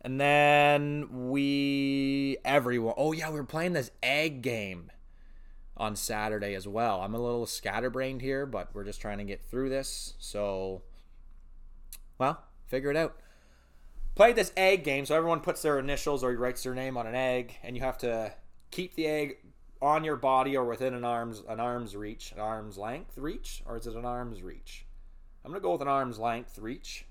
And 0.01 0.21
then 0.21 1.31
we 1.31 2.37
everyone. 2.45 2.95
Oh 2.97 3.13
yeah, 3.13 3.31
we 3.31 3.37
were 3.37 3.45
playing 3.45 3.73
this 3.73 3.91
egg 4.03 4.43
game 4.43 4.91
on 5.77 5.97
Saturday 5.97 6.55
as 6.55 6.69
well. 6.69 7.01
I'm 7.01 7.15
a 7.15 7.19
little 7.19 7.47
scatterbrained 7.47 8.21
here, 8.23 8.47
but 8.47 8.69
we're 8.75 8.85
just 8.85 9.01
trying 9.01 9.19
to 9.19 9.25
get 9.25 9.43
through 9.43 9.71
this. 9.71 10.15
So, 10.19 10.83
well, 12.19 12.45
figure 12.67 12.91
it 12.91 12.97
out. 12.97 13.17
Played 14.15 14.37
this 14.37 14.53
egg 14.57 14.85
game, 14.85 15.05
so 15.07 15.17
everyone 15.17 15.41
puts 15.41 15.63
their 15.63 15.79
initials 15.79 16.23
or 16.23 16.33
writes 16.33 16.63
their 16.63 16.75
name 16.75 16.97
on 16.97 17.07
an 17.07 17.17
egg, 17.17 17.57
and 17.65 17.77
you 17.77 17.83
have 17.83 17.99
to 17.99 18.33
keep 18.71 18.95
the 18.95 19.07
egg 19.07 19.39
on 19.83 20.05
your 20.05 20.17
body 20.17 20.57
or 20.57 20.65
within 20.65 20.95
an 20.95 21.05
arm's 21.05 21.43
an 21.49 21.59
arm's 21.59 21.97
reach, 21.97 22.31
an 22.33 22.39
arm's 22.39 22.79
length 22.79 23.19
reach, 23.19 23.63
or 23.67 23.77
is 23.77 23.87
it 23.89 23.95
an 23.95 24.05
arm's 24.05 24.41
reach? 24.41 24.87
I'm 25.45 25.51
gonna 25.51 25.61
go 25.61 25.73
with 25.73 25.83
an 25.83 25.89
arm's 25.89 26.19
length 26.19 26.59
reach. 26.59 27.07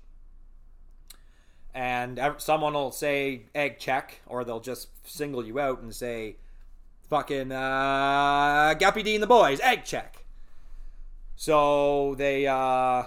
And 1.74 2.20
someone 2.38 2.72
will 2.72 2.92
say 2.92 3.42
egg 3.54 3.78
check, 3.78 4.20
or 4.26 4.44
they'll 4.44 4.60
just 4.60 4.88
single 5.06 5.44
you 5.44 5.60
out 5.60 5.82
and 5.82 5.94
say, 5.94 6.36
"Fucking 7.10 7.52
uh, 7.52 8.74
Gappy 8.78 9.04
D 9.04 9.14
and 9.14 9.22
the 9.22 9.26
boys 9.26 9.60
egg 9.60 9.84
check." 9.84 10.24
So 11.36 12.14
they 12.16 12.46
uh, 12.46 13.04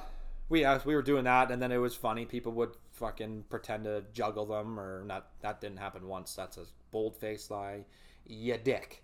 we 0.50 0.66
uh, 0.66 0.80
we 0.86 0.96
were 0.96 1.01
doing 1.01 1.24
that, 1.24 1.50
and 1.50 1.62
then 1.62 1.72
it 1.72 1.77
was 1.77 1.96
funny. 1.96 2.25
People 2.25 2.51
would 2.54 2.72
fucking 2.98 3.46
pretend 3.50 3.86
to 3.86 4.04
juggle 4.13 4.46
them, 4.46 4.80
or 4.80 5.04
not. 5.06 5.27
That 5.42 5.62
didn't 5.62 5.77
happen 5.77 6.08
once. 6.08 6.36
That's 6.36 6.58
a 6.58 6.66
bold 6.92 7.18
faced 7.18 7.51
lie. 7.51 7.86
You 8.25 8.58
dick. 8.58 9.04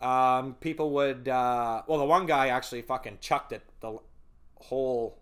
Um, 0.00 0.54
people 0.54 0.90
would. 0.90 1.28
Uh, 1.28 1.82
well, 1.86 1.98
the 1.98 2.04
one 2.04 2.26
guy 2.26 2.48
actually 2.48 2.82
fucking 2.82 3.18
chucked 3.20 3.52
it 3.52 3.62
the 3.80 3.98
whole, 4.56 5.18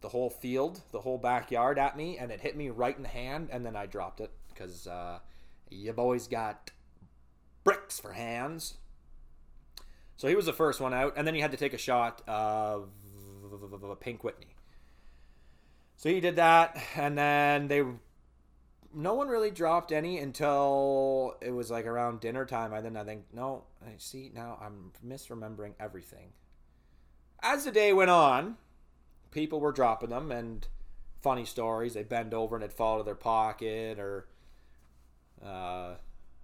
the 0.00 0.08
whole 0.08 0.30
field, 0.30 0.80
the 0.92 1.00
whole 1.00 1.18
backyard 1.18 1.78
at 1.78 1.96
me, 1.96 2.18
and 2.18 2.32
it 2.32 2.40
hit 2.40 2.56
me 2.56 2.70
right 2.70 2.96
in 2.96 3.02
the 3.02 3.08
hand, 3.08 3.48
and 3.52 3.64
then 3.64 3.76
I 3.76 3.86
dropped 3.86 4.20
it 4.20 4.30
because 4.48 4.86
uh, 4.86 5.18
you 5.70 5.92
boys 5.92 6.26
got 6.26 6.70
bricks 7.64 8.00
for 8.00 8.12
hands. 8.12 8.74
So 10.16 10.28
he 10.28 10.34
was 10.34 10.46
the 10.46 10.52
first 10.52 10.80
one 10.80 10.92
out, 10.92 11.14
and 11.16 11.26
then 11.26 11.34
he 11.34 11.40
had 11.40 11.50
to 11.52 11.56
take 11.56 11.72
a 11.72 11.78
shot 11.78 12.22
of 12.28 12.90
Pink 14.00 14.22
Whitney. 14.22 14.54
So 16.00 16.08
he 16.08 16.18
did 16.20 16.36
that, 16.36 16.78
and 16.96 17.18
then 17.18 17.68
they. 17.68 17.84
No 18.94 19.12
one 19.12 19.28
really 19.28 19.50
dropped 19.50 19.92
any 19.92 20.18
until 20.18 21.36
it 21.42 21.50
was 21.50 21.70
like 21.70 21.84
around 21.84 22.20
dinner 22.20 22.46
time. 22.46 22.72
I 22.72 22.80
then 22.80 22.96
I 22.96 23.04
think, 23.04 23.24
no, 23.34 23.64
I 23.86 23.90
see 23.98 24.32
now 24.34 24.58
I'm 24.62 24.92
misremembering 25.06 25.74
everything. 25.78 26.32
As 27.42 27.66
the 27.66 27.70
day 27.70 27.92
went 27.92 28.08
on, 28.08 28.56
people 29.30 29.60
were 29.60 29.72
dropping 29.72 30.08
them, 30.08 30.32
and 30.32 30.66
funny 31.20 31.44
stories. 31.44 31.92
They 31.92 32.02
bend 32.02 32.32
over 32.32 32.56
and 32.56 32.64
it'd 32.64 32.74
fall 32.74 32.96
to 32.96 33.04
their 33.04 33.14
pocket, 33.14 33.98
or 33.98 34.26
uh, 35.44 35.96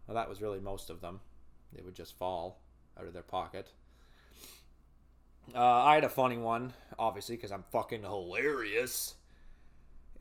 well, 0.06 0.16
that 0.16 0.28
was 0.28 0.42
really 0.42 0.60
most 0.60 0.90
of 0.90 1.00
them. 1.00 1.20
They 1.72 1.80
would 1.80 1.94
just 1.94 2.18
fall 2.18 2.60
out 3.00 3.06
of 3.06 3.14
their 3.14 3.22
pocket. 3.22 3.70
Uh, 5.54 5.64
I 5.64 5.94
had 5.94 6.04
a 6.04 6.10
funny 6.10 6.36
one, 6.36 6.74
obviously, 6.98 7.36
because 7.36 7.52
I'm 7.52 7.64
fucking 7.72 8.02
hilarious. 8.02 9.14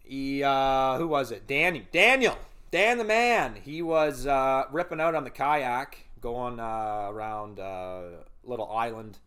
He, 0.06 0.44
uh, 0.44 0.98
who 0.98 1.08
was 1.08 1.32
it? 1.32 1.48
Danny. 1.48 1.88
Daniel. 1.92 2.38
Dan 2.72 2.98
the 2.98 3.04
man. 3.04 3.56
He 3.64 3.82
was 3.82 4.28
uh, 4.28 4.66
ripping 4.72 5.00
out 5.00 5.16
on 5.16 5.24
the 5.24 5.30
kayak, 5.30 5.98
going 6.22 6.60
uh, 6.60 7.08
around 7.10 7.60
uh, 7.60 8.02
little 8.44 8.70
island 8.72 9.18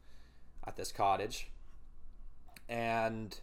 at 0.67 0.77
this 0.77 0.93
cottage. 0.93 1.49
And 2.69 3.39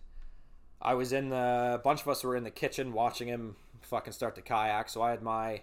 I 0.81 0.93
was 0.93 1.11
in 1.11 1.29
the, 1.29 1.75
a 1.75 1.81
bunch 1.83 2.01
of 2.01 2.07
us 2.07 2.23
were 2.23 2.35
in 2.35 2.43
the 2.43 2.51
kitchen 2.51 2.93
watching 2.93 3.27
him 3.27 3.55
fucking 3.81 4.13
start 4.13 4.35
the 4.35 4.41
kayak. 4.41 4.89
So 4.89 5.01
I 5.01 5.11
had 5.11 5.21
my 5.21 5.61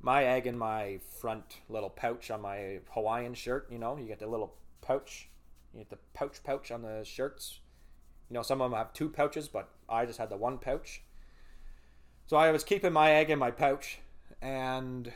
my 0.00 0.24
egg 0.24 0.46
in 0.46 0.56
my 0.56 1.00
front 1.20 1.56
little 1.68 1.90
pouch 1.90 2.30
on 2.30 2.40
my 2.40 2.78
Hawaiian 2.90 3.34
shirt. 3.34 3.66
You 3.70 3.78
know, 3.78 3.96
you 3.96 4.06
get 4.06 4.20
the 4.20 4.26
little 4.26 4.54
pouch. 4.80 5.28
You 5.72 5.80
get 5.80 5.90
the 5.90 5.98
pouch 6.14 6.42
pouch 6.44 6.70
on 6.70 6.82
the 6.82 7.02
shirts. 7.04 7.60
You 8.30 8.34
know, 8.34 8.42
some 8.42 8.60
of 8.60 8.70
them 8.70 8.78
have 8.78 8.92
two 8.92 9.08
pouches, 9.08 9.48
but 9.48 9.68
I 9.88 10.04
just 10.04 10.18
had 10.18 10.30
the 10.30 10.36
one 10.36 10.58
pouch. 10.58 11.02
So 12.26 12.36
I 12.36 12.50
was 12.50 12.62
keeping 12.62 12.92
my 12.92 13.12
egg 13.12 13.30
in 13.30 13.38
my 13.38 13.50
pouch, 13.50 14.00
and 14.42 15.12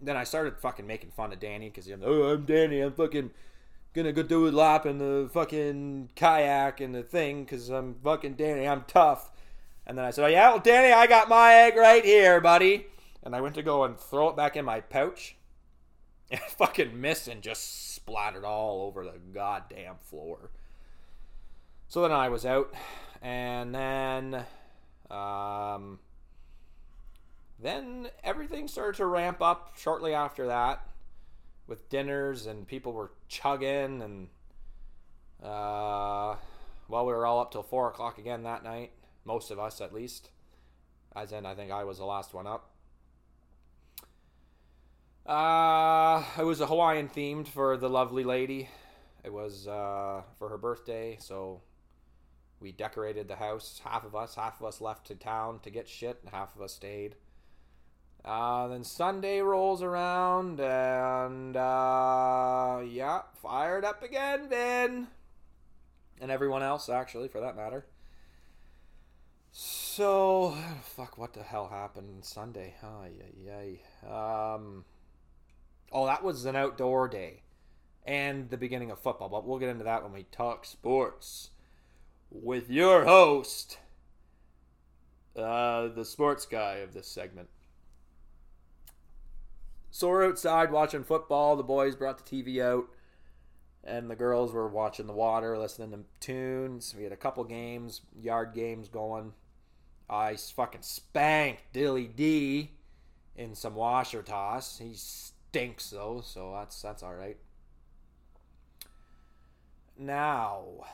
then 0.00 0.16
I 0.16 0.24
started 0.24 0.58
fucking 0.58 0.86
making 0.86 1.10
fun 1.10 1.32
of 1.32 1.40
Danny 1.40 1.68
because 1.68 1.88
I'm, 1.88 2.02
oh, 2.04 2.24
I'm 2.24 2.44
Danny. 2.44 2.80
I'm 2.80 2.92
fucking 2.92 3.30
gonna 3.92 4.12
go 4.12 4.22
do 4.22 4.46
a 4.46 4.50
lap 4.50 4.86
in 4.86 4.98
the 4.98 5.28
fucking 5.32 6.10
kayak 6.14 6.80
and 6.80 6.94
the 6.94 7.02
thing 7.02 7.44
because 7.44 7.70
I'm 7.70 7.96
fucking 8.04 8.34
Danny. 8.34 8.68
I'm 8.68 8.84
tough. 8.86 9.30
And 9.86 9.96
then 9.96 10.04
I 10.04 10.10
said, 10.10 10.24
oh, 10.24 10.28
yeah, 10.28 10.50
well, 10.50 10.58
Danny, 10.58 10.92
I 10.92 11.06
got 11.06 11.28
my 11.28 11.54
egg 11.54 11.76
right 11.76 12.04
here, 12.04 12.40
buddy. 12.40 12.86
And 13.22 13.34
I 13.34 13.40
went 13.40 13.54
to 13.54 13.62
go 13.62 13.84
and 13.84 13.98
throw 13.98 14.28
it 14.28 14.36
back 14.36 14.56
in 14.56 14.64
my 14.64 14.80
pouch. 14.80 15.36
And 16.28 16.40
fucking 16.40 17.00
missed 17.00 17.28
and 17.28 17.40
just 17.40 17.94
splattered 17.94 18.44
all 18.44 18.82
over 18.82 19.04
the 19.04 19.20
goddamn 19.32 19.94
floor. 20.02 20.50
So 21.88 22.02
then 22.02 22.12
I 22.12 22.28
was 22.28 22.44
out, 22.44 22.74
and 23.22 23.72
then, 23.72 24.44
um, 25.08 26.00
then 27.62 28.08
everything 28.24 28.66
started 28.66 28.96
to 28.96 29.06
ramp 29.06 29.40
up 29.40 29.74
shortly 29.78 30.12
after 30.12 30.48
that, 30.48 30.84
with 31.68 31.88
dinners 31.88 32.46
and 32.46 32.66
people 32.66 32.92
were 32.92 33.12
chugging, 33.28 34.02
and 34.02 34.28
uh, 35.42 36.34
well, 36.88 37.06
we 37.06 37.12
were 37.12 37.24
all 37.24 37.40
up 37.40 37.52
till 37.52 37.62
four 37.62 37.88
o'clock 37.88 38.18
again 38.18 38.42
that 38.42 38.64
night. 38.64 38.90
Most 39.24 39.52
of 39.52 39.60
us, 39.60 39.80
at 39.80 39.94
least, 39.94 40.30
as 41.14 41.30
in 41.30 41.46
I 41.46 41.54
think 41.54 41.70
I 41.70 41.84
was 41.84 41.98
the 41.98 42.04
last 42.04 42.34
one 42.34 42.48
up. 42.48 42.70
Uh, 45.24 46.22
it 46.38 46.44
was 46.44 46.60
a 46.60 46.66
Hawaiian 46.66 47.08
themed 47.08 47.46
for 47.46 47.76
the 47.76 47.88
lovely 47.88 48.24
lady. 48.24 48.68
It 49.24 49.32
was 49.32 49.66
uh, 49.68 50.22
for 50.38 50.48
her 50.48 50.58
birthday, 50.58 51.16
so 51.20 51.62
We 52.60 52.72
decorated 52.72 53.28
the 53.28 53.36
house. 53.36 53.80
Half 53.84 54.04
of 54.04 54.16
us, 54.16 54.34
half 54.34 54.60
of 54.60 54.66
us 54.66 54.80
left 54.80 55.06
to 55.08 55.14
town 55.14 55.60
to 55.60 55.70
get 55.70 55.88
shit, 55.88 56.20
and 56.22 56.32
half 56.32 56.56
of 56.56 56.62
us 56.62 56.74
stayed. 56.74 57.16
Uh, 58.24 58.66
then 58.66 58.82
Sunday 58.82 59.40
rolls 59.40 59.82
around, 59.82 60.58
and 60.58 61.56
uh, 61.56 62.80
yeah, 62.84 63.22
fired 63.40 63.84
up 63.84 64.02
again, 64.02 64.48
Vin, 64.48 65.06
and 66.20 66.30
everyone 66.30 66.62
else 66.62 66.88
actually, 66.88 67.28
for 67.28 67.40
that 67.40 67.54
matter. 67.54 67.86
So, 69.52 70.56
fuck, 70.82 71.16
what 71.16 71.34
the 71.34 71.42
hell 71.42 71.68
happened 71.68 72.24
Sunday? 72.24 72.74
Ay, 72.82 73.12
ay, 73.22 73.78
ay. 74.04 74.54
Um, 74.54 74.84
oh, 75.92 76.06
that 76.06 76.24
was 76.24 76.44
an 76.46 76.56
outdoor 76.56 77.06
day, 77.06 77.42
and 78.04 78.50
the 78.50 78.56
beginning 78.56 78.90
of 78.90 78.98
football. 78.98 79.28
But 79.28 79.46
we'll 79.46 79.60
get 79.60 79.68
into 79.68 79.84
that 79.84 80.02
when 80.02 80.12
we 80.12 80.24
talk 80.24 80.64
sports 80.64 81.50
with 82.42 82.70
your 82.70 83.04
host, 83.04 83.78
uh, 85.36 85.88
the 85.88 86.04
sports 86.04 86.46
guy 86.46 86.76
of 86.76 86.94
this 86.94 87.08
segment. 87.08 87.48
So 89.90 90.08
we're 90.08 90.26
outside 90.26 90.70
watching 90.70 91.04
football. 91.04 91.56
The 91.56 91.62
boys 91.62 91.96
brought 91.96 92.24
the 92.24 92.42
TV 92.44 92.62
out, 92.62 92.86
and 93.82 94.10
the 94.10 94.16
girls 94.16 94.52
were 94.52 94.68
watching 94.68 95.06
the 95.06 95.12
water, 95.12 95.56
listening 95.56 95.90
to 95.92 96.04
tunes. 96.20 96.94
We 96.96 97.04
had 97.04 97.12
a 97.12 97.16
couple 97.16 97.44
games, 97.44 98.02
yard 98.20 98.52
games 98.54 98.88
going. 98.88 99.32
I 100.08 100.36
fucking 100.36 100.82
spanked 100.82 101.72
Dilly 101.72 102.06
D 102.06 102.72
in 103.34 103.54
some 103.54 103.74
washer 103.74 104.22
toss. 104.22 104.78
He 104.78 104.92
stinks 104.94 105.90
though, 105.90 106.22
so 106.24 106.52
that's 106.54 106.80
that's 106.80 107.02
all 107.02 107.14
right. 107.14 107.38
Now 109.98 110.84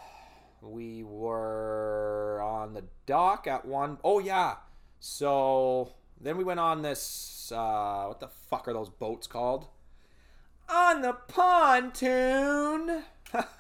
we 0.63 1.03
were 1.03 2.41
on 2.43 2.75
the 2.75 2.85
dock 3.07 3.47
at 3.47 3.65
one 3.65 3.99
oh 4.05 4.19
yeah. 4.19 4.57
So 5.01 5.93
then 6.21 6.37
we 6.37 6.45
went 6.45 6.61
on 6.61 6.83
this 6.83 7.53
uh 7.55 8.05
what 8.07 8.21
the 8.21 8.29
fuck 8.29 8.69
are 8.69 8.73
those 8.73 8.89
boats 8.89 9.27
called? 9.27 9.67
On 10.69 11.03
the 11.03 11.13
pontoon. 11.13 12.87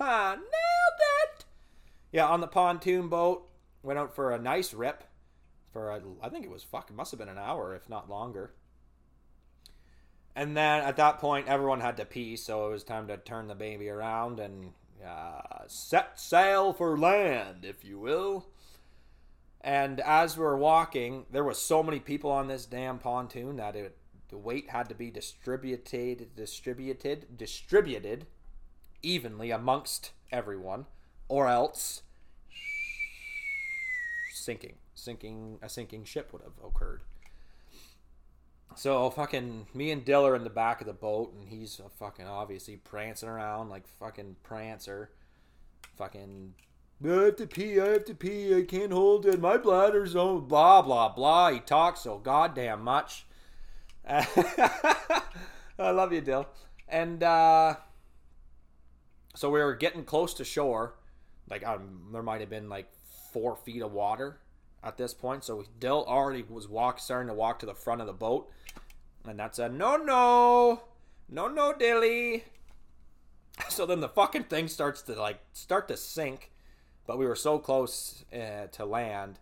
Nailed 0.01 0.39
it. 1.25 1.45
Yeah, 2.13 2.27
on 2.27 2.41
the 2.41 2.47
pontoon 2.47 3.09
boat. 3.09 3.49
Went 3.83 3.99
out 3.99 4.15
for 4.15 4.31
a 4.31 4.39
nice 4.39 4.73
rip 4.73 5.05
for 5.73 5.91
a, 5.91 6.01
I 6.23 6.29
think 6.29 6.45
it 6.45 6.51
was 6.51 6.63
fuck. 6.63 6.91
It 6.91 6.97
must 6.97 7.11
have 7.11 7.19
been 7.19 7.29
an 7.29 7.39
hour 7.39 7.75
if 7.75 7.89
not 7.89 8.09
longer. 8.09 8.53
And 10.35 10.57
then 10.57 10.83
at 10.83 10.97
that 10.97 11.19
point, 11.19 11.49
everyone 11.49 11.81
had 11.81 11.97
to 11.99 12.05
pee, 12.05 12.37
so 12.37 12.69
it 12.69 12.71
was 12.71 12.85
time 12.85 13.09
to 13.09 13.17
turn 13.17 13.49
the 13.49 13.55
baby 13.55 13.89
around 13.89 14.41
and 14.41 14.73
uh, 15.07 15.67
set 15.67 16.19
sail 16.19 16.73
for 16.73 16.97
land, 16.97 17.65
if 17.65 17.85
you 17.85 17.99
will. 17.99 18.47
And 19.61 20.01
as 20.01 20.37
we 20.37 20.45
are 20.45 20.57
walking, 20.57 21.27
there 21.31 21.45
was 21.45 21.59
so 21.59 21.83
many 21.83 22.01
people 22.01 22.31
on 22.31 22.49
this 22.49 22.67
damn 22.67 22.99
pontoon 22.99 23.57
that 23.57 23.77
it, 23.77 23.97
the 24.29 24.37
weight 24.37 24.71
had 24.71 24.89
to 24.89 24.95
be 24.95 25.11
distributed, 25.11 26.35
distributed, 26.35 27.37
distributed 27.37 28.27
evenly 29.03 29.51
amongst 29.51 30.13
everyone, 30.31 30.87
or 31.29 31.49
else 31.49 32.03
sinking, 34.35 34.77
sinking, 34.95 35.59
a 35.63 35.69
sinking 35.69 36.05
ship 36.05 36.33
would 36.33 36.43
have 36.43 36.59
occurred. 36.65 37.03
So 38.77 39.11
fucking 39.11 39.67
me 39.75 39.91
and 39.91 40.05
Dill 40.05 40.27
are 40.27 40.37
in 40.37 40.45
the 40.45 40.51
back 40.51 40.81
of 40.81 40.87
the 40.87 40.93
boat, 40.93 41.33
and 41.35 41.49
he's 41.49 41.81
fucking 41.99 42.27
obviously 42.27 42.77
prancing 42.77 43.29
around 43.29 43.69
like 43.69 43.87
fucking 43.87 44.37
prancer. 44.43 45.11
Fucking, 45.97 46.55
I 47.05 47.09
have 47.09 47.37
to 47.37 47.47
pee, 47.47 47.81
I 47.81 47.89
have 47.89 48.05
to 48.07 48.15
pee, 48.15 48.57
I 48.57 48.63
can't 48.63 48.93
hold 48.93 49.27
it, 49.27 49.41
my 49.41 49.57
bladder's 49.59 50.17
on, 50.17 50.47
blah 50.47 50.83
blah 50.83 51.09
blah. 51.11 51.51
He 51.51 51.61
talks 51.61 52.01
so 52.01 52.19
goddamn 52.19 52.83
much. 52.83 53.27
I 54.09 55.23
love 55.79 56.13
you, 56.13 56.21
Dill. 56.21 56.49
And 56.89 57.23
uh, 57.23 57.77
so 59.35 59.51
we 59.51 59.61
were 59.61 59.75
getting 59.75 60.05
close 60.05 60.35
to 60.35 60.45
shore. 60.45 60.95
Like 61.49 61.67
um, 61.67 62.09
there 62.13 62.23
might 62.23 62.41
have 62.41 62.51
been 62.51 62.69
like 62.69 62.89
four 63.33 63.57
feet 63.57 63.83
of 63.83 63.93
water 63.93 64.39
at 64.83 64.97
this 64.97 65.15
point. 65.15 65.45
So 65.45 65.65
Dill 65.79 66.05
already 66.07 66.43
was 66.43 66.69
walk 66.69 66.99
starting 66.99 67.29
to 67.29 67.35
walk 67.35 67.59
to 67.61 67.67
the 67.67 67.75
front 67.75 68.01
of 68.01 68.07
the 68.07 68.13
boat, 68.13 68.51
and 69.27 69.39
that's 69.39 69.59
a 69.59 69.69
no 69.69 69.97
no 69.97 70.83
no 71.29 71.49
no 71.49 71.73
Dilly. 71.73 72.45
So 73.69 73.85
then 73.85 74.01
the 74.01 74.09
fucking 74.09 74.45
thing 74.45 74.67
starts 74.67 75.03
to 75.03 75.13
like 75.13 75.39
start 75.53 75.87
to 75.89 75.97
sink, 75.97 76.51
but 77.07 77.19
we 77.19 77.27
were 77.27 77.37
so 77.37 77.59
close 77.59 78.25
uh, 78.33 78.67
to 78.73 78.87
land 78.87 79.39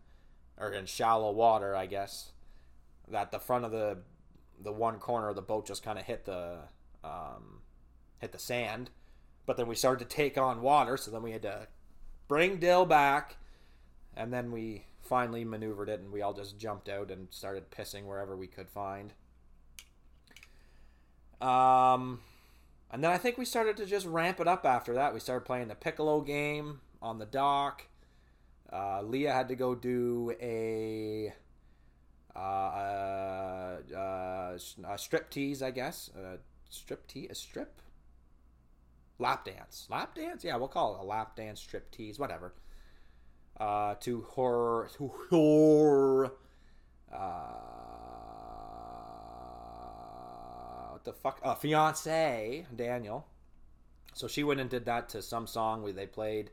or 0.58 0.72
in 0.72 0.86
shallow 0.86 1.30
water, 1.30 1.76
I 1.76 1.86
guess, 1.86 2.32
that 3.08 3.30
the 3.30 3.38
front 3.38 3.64
of 3.64 3.70
the 3.70 3.98
the 4.62 4.72
one 4.72 4.98
corner 4.98 5.28
of 5.28 5.36
the 5.36 5.42
boat 5.42 5.64
just 5.66 5.82
kind 5.82 5.98
of 5.98 6.04
hit 6.04 6.24
the 6.26 6.58
um, 7.04 7.60
hit 8.18 8.32
the 8.32 8.38
sand. 8.38 8.90
But 9.46 9.56
then 9.56 9.68
we 9.68 9.74
started 9.74 10.08
to 10.08 10.16
take 10.16 10.36
on 10.36 10.60
water, 10.60 10.96
so 10.96 11.10
then 11.10 11.22
we 11.22 11.32
had 11.32 11.42
to 11.42 11.68
bring 12.28 12.58
Dill 12.58 12.86
back, 12.86 13.36
and 14.14 14.32
then 14.32 14.52
we 14.52 14.84
finally 15.10 15.44
maneuvered 15.44 15.88
it, 15.88 15.98
and 15.98 16.12
we 16.12 16.22
all 16.22 16.32
just 16.32 16.56
jumped 16.56 16.88
out 16.88 17.10
and 17.10 17.26
started 17.30 17.68
pissing 17.72 18.04
wherever 18.04 18.36
we 18.36 18.46
could 18.46 18.70
find. 18.70 19.12
Um, 21.40 22.20
and 22.92 23.02
then 23.02 23.10
I 23.10 23.18
think 23.18 23.36
we 23.36 23.44
started 23.44 23.76
to 23.78 23.86
just 23.86 24.06
ramp 24.06 24.38
it 24.38 24.46
up 24.46 24.64
after 24.64 24.94
that. 24.94 25.12
We 25.12 25.18
started 25.18 25.44
playing 25.44 25.66
the 25.66 25.74
Picolo 25.74 26.24
game 26.24 26.80
on 27.02 27.18
the 27.18 27.26
dock. 27.26 27.86
Uh, 28.72 29.02
Leah 29.02 29.32
had 29.32 29.48
to 29.48 29.56
go 29.56 29.74
do 29.74 30.32
a 30.40 31.32
uh, 32.36 32.38
uh, 32.38 33.78
uh, 33.92 34.58
a 34.88 34.98
strip 34.98 35.28
tease, 35.28 35.60
I 35.60 35.72
guess. 35.72 36.10
A 36.16 36.38
strip 36.68 37.08
tease, 37.08 37.30
a 37.30 37.34
strip 37.34 37.82
lap 39.18 39.44
dance, 39.44 39.88
lap 39.90 40.14
dance. 40.14 40.44
Yeah, 40.44 40.54
we'll 40.54 40.68
call 40.68 40.94
it 40.94 41.00
a 41.00 41.04
lap 41.04 41.34
dance, 41.34 41.60
strip 41.60 41.90
tease, 41.90 42.16
whatever. 42.16 42.54
Uh, 43.60 43.94
to 44.00 44.26
her, 44.36 44.88
to 44.96 45.12
her, 45.30 46.24
uh, 47.12 47.60
what 50.92 51.04
the 51.04 51.12
fuck? 51.12 51.38
Uh, 51.42 51.54
fiance 51.54 52.64
Daniel. 52.74 53.26
So 54.14 54.28
she 54.28 54.42
went 54.44 54.60
and 54.60 54.70
did 54.70 54.86
that 54.86 55.10
to 55.10 55.20
some 55.20 55.46
song 55.46 55.82
where 55.82 55.92
they 55.92 56.06
played, 56.06 56.50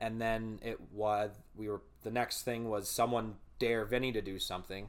and 0.00 0.20
then 0.20 0.58
it 0.62 0.80
was 0.92 1.30
we 1.56 1.68
were 1.68 1.82
the 2.02 2.10
next 2.10 2.42
thing 2.42 2.68
was 2.68 2.88
someone 2.88 3.36
dare 3.60 3.84
Vinny 3.84 4.10
to 4.10 4.20
do 4.20 4.40
something, 4.40 4.88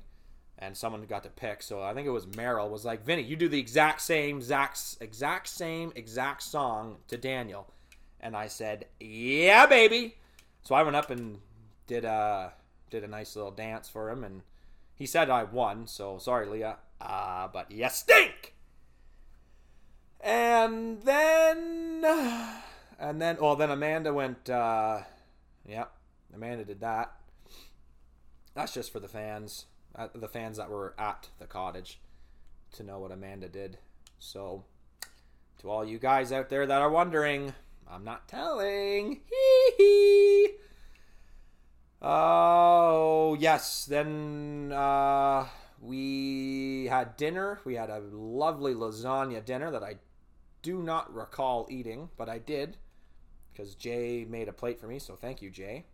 and 0.57 0.75
someone 0.75 1.05
got 1.05 1.23
to 1.23 1.29
pick. 1.29 1.61
So 1.61 1.81
I 1.81 1.93
think 1.93 2.07
it 2.07 2.11
was 2.11 2.25
Meryl 2.25 2.71
was 2.71 2.85
like, 2.85 3.05
Vinny, 3.05 3.21
you 3.21 3.35
do 3.35 3.47
the 3.47 3.59
exact 3.59 4.01
same, 4.01 4.37
exact, 4.37 4.97
exact 4.99 5.47
same, 5.47 5.91
exact 5.95 6.41
song 6.41 6.97
to 7.07 7.17
Daniel, 7.17 7.71
and 8.19 8.35
I 8.35 8.47
said, 8.47 8.87
Yeah, 8.99 9.67
baby. 9.67 10.15
So 10.65 10.73
I 10.73 10.81
went 10.81 10.95
up 10.95 11.11
and 11.11 11.39
did 11.85 12.05
a 12.05 12.53
did 12.89 13.03
a 13.03 13.07
nice 13.07 13.35
little 13.35 13.51
dance 13.51 13.87
for 13.87 14.09
him, 14.09 14.23
and 14.23 14.41
he 14.95 15.05
said 15.05 15.29
I 15.29 15.43
won. 15.43 15.85
So 15.85 16.17
sorry, 16.17 16.47
Leah, 16.47 16.77
uh, 16.99 17.47
but 17.47 17.71
you 17.71 17.87
stink. 17.89 18.55
And 20.19 21.03
then, 21.03 22.03
and 22.99 23.21
then, 23.21 23.37
well, 23.39 23.55
then 23.55 23.69
Amanda 23.69 24.11
went. 24.11 24.49
Uh, 24.49 25.01
yeah, 25.67 25.85
Amanda 26.33 26.65
did 26.65 26.81
that. 26.81 27.13
That's 28.55 28.73
just 28.73 28.91
for 28.91 28.99
the 28.99 29.07
fans, 29.07 29.65
uh, 29.95 30.07
the 30.15 30.27
fans 30.27 30.57
that 30.57 30.71
were 30.71 30.95
at 30.97 31.29
the 31.37 31.45
cottage, 31.45 31.99
to 32.73 32.83
know 32.83 32.97
what 32.97 33.11
Amanda 33.11 33.49
did. 33.49 33.77
So, 34.17 34.63
to 35.59 35.69
all 35.69 35.85
you 35.85 35.99
guys 35.99 36.31
out 36.31 36.49
there 36.49 36.65
that 36.65 36.81
are 36.81 36.89
wondering, 36.89 37.53
I'm 37.89 38.03
not 38.03 38.27
telling. 38.27 39.21
Hee 39.29 39.71
hee. 39.77 40.49
Oh 42.01 43.37
yes. 43.39 43.85
Then 43.85 44.71
uh, 44.71 45.47
we 45.81 46.87
had 46.89 47.17
dinner. 47.17 47.59
We 47.65 47.75
had 47.75 47.89
a 47.89 47.99
lovely 47.99 48.73
lasagna 48.73 49.43
dinner 49.43 49.71
that 49.71 49.83
I 49.83 49.95
do 50.61 50.81
not 50.81 51.13
recall 51.13 51.67
eating, 51.69 52.09
but 52.17 52.27
I 52.27 52.39
did 52.39 52.77
because 53.53 53.75
Jay 53.75 54.25
made 54.27 54.49
a 54.49 54.53
plate 54.53 54.79
for 54.79 54.87
me. 54.87 54.99
So 54.99 55.15
thank 55.15 55.41
you, 55.41 55.49
Jay. 55.49 55.85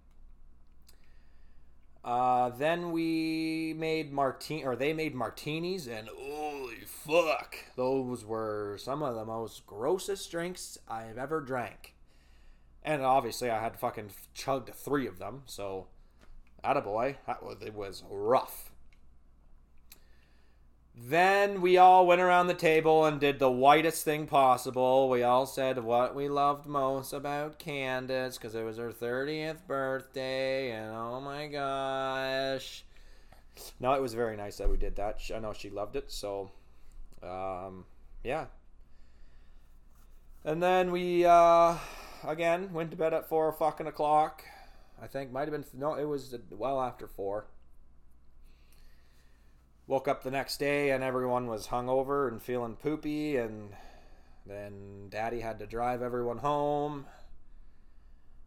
Uh, 2.03 2.49
then 2.49 2.91
we 2.91 3.75
made 3.77 4.11
martini, 4.11 4.63
or 4.63 4.75
they 4.75 4.91
made 4.91 5.13
martinis, 5.13 5.87
and 5.87 6.07
holy 6.07 6.83
fuck, 6.85 7.55
those 7.75 8.25
were 8.25 8.75
some 8.79 9.03
of 9.03 9.13
the 9.13 9.25
most 9.25 9.67
grossest 9.67 10.31
drinks 10.31 10.79
I've 10.87 11.17
ever 11.19 11.41
drank. 11.41 11.93
And 12.83 13.03
obviously, 13.03 13.51
I 13.51 13.61
had 13.61 13.77
fucking 13.77 14.09
chugged 14.33 14.73
three 14.73 15.05
of 15.05 15.19
them, 15.19 15.43
so 15.45 15.87
attaboy, 16.63 17.17
that 17.27 17.43
was 17.43 17.57
it 17.61 17.75
was 17.75 18.03
rough. 18.09 18.70
Then 21.03 21.61
we 21.61 21.77
all 21.77 22.05
went 22.05 22.21
around 22.21 22.45
the 22.45 22.53
table 22.53 23.05
and 23.05 23.19
did 23.19 23.39
the 23.39 23.49
whitest 23.49 24.05
thing 24.05 24.27
possible. 24.27 25.09
We 25.09 25.23
all 25.23 25.47
said 25.47 25.83
what 25.83 26.13
we 26.13 26.29
loved 26.29 26.67
most 26.67 27.11
about 27.11 27.57
Candace 27.57 28.37
because 28.37 28.53
it 28.53 28.63
was 28.63 28.77
her 28.77 28.91
30th 28.91 29.65
birthday, 29.65 30.71
and 30.71 30.91
oh 30.95 31.19
my 31.19 31.47
gosh. 31.47 32.83
No, 33.79 33.93
it 33.93 34.01
was 34.01 34.13
very 34.13 34.37
nice 34.37 34.57
that 34.57 34.69
we 34.69 34.77
did 34.77 34.95
that. 34.97 35.19
I 35.33 35.39
know 35.39 35.53
she 35.53 35.71
loved 35.71 35.95
it, 35.95 36.11
so 36.11 36.51
um, 37.23 37.85
yeah. 38.23 38.45
And 40.45 40.61
then 40.61 40.91
we 40.91 41.25
uh, 41.25 41.77
again 42.27 42.73
went 42.73 42.91
to 42.91 42.97
bed 42.97 43.15
at 43.15 43.27
four 43.27 43.51
fucking 43.53 43.87
o'clock. 43.87 44.43
I 45.01 45.07
think 45.07 45.31
might 45.31 45.47
have 45.47 45.51
been 45.51 45.65
no, 45.73 45.95
it 45.95 46.05
was 46.05 46.35
well 46.51 46.79
after 46.79 47.07
four. 47.07 47.47
Woke 49.87 50.07
up 50.07 50.23
the 50.23 50.31
next 50.31 50.57
day 50.57 50.91
and 50.91 51.03
everyone 51.03 51.47
was 51.47 51.67
hungover 51.67 52.27
and 52.27 52.41
feeling 52.41 52.75
poopy, 52.75 53.35
and 53.35 53.71
then 54.45 55.07
Daddy 55.09 55.41
had 55.41 55.59
to 55.59 55.65
drive 55.65 56.01
everyone 56.01 56.37
home. 56.37 57.05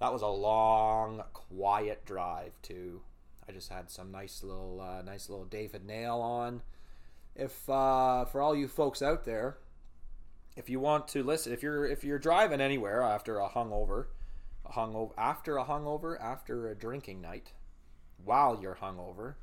That 0.00 0.12
was 0.12 0.22
a 0.22 0.28
long, 0.28 1.22
quiet 1.32 2.04
drive 2.04 2.52
too. 2.62 3.02
I 3.48 3.52
just 3.52 3.68
had 3.68 3.90
some 3.90 4.10
nice 4.10 4.42
little, 4.42 4.80
uh, 4.80 5.02
nice 5.02 5.28
little 5.28 5.44
David 5.44 5.84
Nail 5.84 6.16
on. 6.16 6.62
If 7.36 7.68
uh, 7.68 8.24
for 8.24 8.40
all 8.40 8.54
you 8.54 8.68
folks 8.68 9.02
out 9.02 9.24
there, 9.24 9.58
if 10.56 10.70
you 10.70 10.78
want 10.78 11.08
to 11.08 11.22
listen, 11.22 11.52
if 11.52 11.62
you're 11.62 11.84
if 11.84 12.04
you're 12.04 12.18
driving 12.18 12.60
anywhere 12.60 13.02
after 13.02 13.38
a 13.40 13.48
hungover, 13.48 14.06
a 14.64 14.72
hungover 14.72 15.10
after 15.18 15.58
a 15.58 15.64
hungover 15.64 16.20
after 16.20 16.68
a 16.68 16.76
drinking 16.76 17.20
night, 17.20 17.52
while 18.24 18.60
you're 18.62 18.76
hungover, 18.76 19.34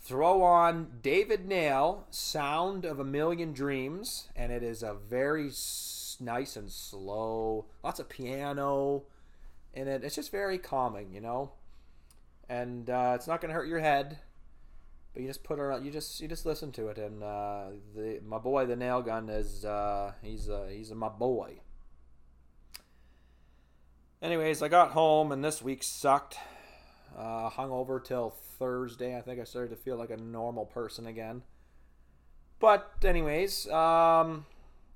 throw 0.00 0.42
on 0.42 0.98
David 1.02 1.46
Nail, 1.46 2.06
"Sound 2.10 2.84
of 2.84 2.98
a 2.98 3.04
Million 3.04 3.52
Dreams," 3.52 4.28
and 4.34 4.52
it 4.52 4.62
is 4.62 4.82
a 4.82 4.94
very 4.94 5.48
s- 5.48 6.16
nice 6.20 6.56
and 6.56 6.70
slow, 6.70 7.66
lots 7.82 8.00
of 8.00 8.08
piano 8.08 9.04
in 9.74 9.86
it. 9.88 10.02
It's 10.04 10.16
just 10.16 10.30
very 10.32 10.58
calming, 10.58 11.12
you 11.12 11.20
know 11.20 11.52
and 12.48 12.88
uh, 12.88 13.12
it's 13.14 13.26
not 13.26 13.40
going 13.40 13.50
to 13.50 13.54
hurt 13.54 13.68
your 13.68 13.80
head. 13.80 14.18
But 15.12 15.22
you 15.22 15.28
just 15.28 15.42
put 15.42 15.58
her, 15.58 15.78
you 15.82 15.90
just 15.90 16.20
you 16.20 16.28
just 16.28 16.46
listen 16.46 16.70
to 16.72 16.88
it, 16.88 16.98
and 16.98 17.22
uh, 17.22 17.66
the 17.94 18.20
my 18.24 18.38
boy 18.38 18.66
the 18.66 18.76
nail 18.76 19.02
gun 19.02 19.28
is 19.28 19.64
uh, 19.64 20.12
he's 20.22 20.48
uh, 20.48 20.68
he's 20.70 20.92
my 20.92 21.08
boy. 21.08 21.60
Anyways, 24.20 24.62
I 24.62 24.68
got 24.68 24.90
home 24.90 25.32
and 25.32 25.44
this 25.44 25.62
week 25.62 25.82
sucked. 25.82 26.38
Uh, 27.16 27.48
hung 27.48 27.70
over 27.70 28.00
till 28.00 28.30
Thursday. 28.58 29.16
I 29.16 29.20
think 29.20 29.40
I 29.40 29.44
started 29.44 29.70
to 29.70 29.76
feel 29.76 29.96
like 29.96 30.10
a 30.10 30.16
normal 30.16 30.66
person 30.66 31.06
again. 31.06 31.42
But 32.60 32.92
anyways, 33.04 33.68
um, 33.68 34.46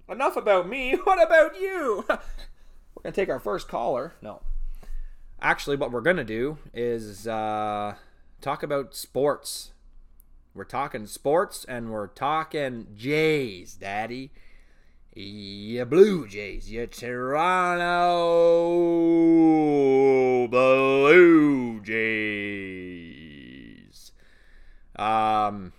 enough 0.09 0.37
about 0.37 0.69
me. 0.69 0.97
What 1.05 1.23
about 1.23 1.61
you? 1.61 2.05
We're 2.09 3.03
gonna 3.03 3.13
take 3.13 3.29
our 3.29 3.41
first 3.41 3.69
caller. 3.69 4.15
No, 4.21 4.43
actually 5.43 5.77
what 5.77 5.91
we're 5.91 6.01
gonna 6.01 6.25
do 6.25 6.57
is 6.73 7.27
uh, 7.27 7.95
talk 8.41 8.63
about 8.63 8.95
sports 8.95 9.73
we're 10.55 10.65
talking 10.65 11.07
sports 11.07 11.65
and 11.65 11.91
we're 11.91 12.07
talking 12.07 12.87
jays 12.95 13.75
daddy 13.75 14.31
you 15.15 15.85
blue 15.85 16.27
jays 16.27 16.71
you 16.71 16.87
toronto 16.87 17.79
blue 20.49 21.81
jays. 21.81 22.03
Um 24.97 25.73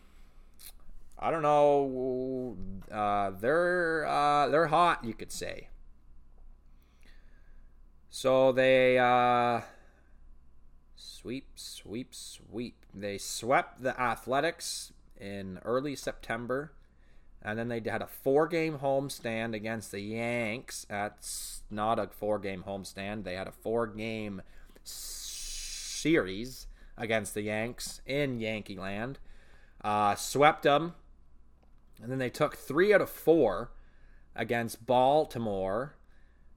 i 1.19 1.32
don't 1.32 1.41
know 1.41 2.58
uh, 2.93 3.32
they're 3.32 4.06
uh, 4.06 4.48
they're 4.50 4.67
hot 4.67 5.04
you 5.04 5.13
could 5.13 5.32
say. 5.32 5.69
So 8.10 8.52
they 8.52 9.00
uh, 9.00 9.62
sweep, 10.96 11.48
sweep, 11.56 12.13
sweep. 12.13 12.86
They 12.93 13.17
swept 13.17 13.82
the 13.82 14.00
Athletics 14.00 14.93
in 15.19 15.60
early 15.65 15.96
September, 15.96 16.74
and 17.44 17.60
then 17.60 17.68
they 17.68 17.82
had 17.86 18.02
a 18.02 18.08
four-game 18.08 18.80
homestand 18.80 19.54
against 19.54 19.92
the 19.92 20.00
Yanks. 20.00 20.86
That's 20.90 21.62
not 21.70 22.00
a 22.00 22.08
four-game 22.08 22.64
homestand. 22.68 23.24
They 23.24 23.36
had 23.36 23.48
a 23.48 23.52
four-game 23.52 24.42
series 24.84 26.68
against 26.98 27.34
the 27.34 27.42
Yanks 27.42 28.02
in 28.06 28.40
Yankee 28.40 28.78
Land. 28.78 29.20
Uh, 29.84 30.16
swept 30.16 30.64
them, 30.64 30.96
and 32.02 32.12
then 32.12 32.20
they 32.20 32.30
took 32.30 32.56
three 32.56 32.94
out 32.94 33.02
of 33.02 33.10
four 33.10 33.72
against 34.36 34.86
Baltimore 34.86 35.96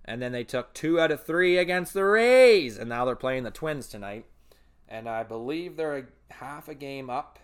and 0.07 0.23
then 0.23 0.33
they 0.33 0.45
took 0.45 0.73
two 0.73 1.01
out 1.01 1.11
of 1.11 1.25
three 1.25 1.59
against 1.59 1.93
the 1.93 2.05
Rays, 2.05 2.79
and 2.79 2.89
now 2.89 3.05
they're 3.05 3.17
playing 3.17 3.43
the 3.43 3.51
Twins 3.51 3.89
tonight. 3.89 4.25
And 4.89 5.09
I 5.09 5.25
believe 5.25 5.77
they're 5.77 5.99
a 5.99 6.35
half 6.35 6.69
a 6.69 6.75
game 6.75 7.11
up 7.11 7.41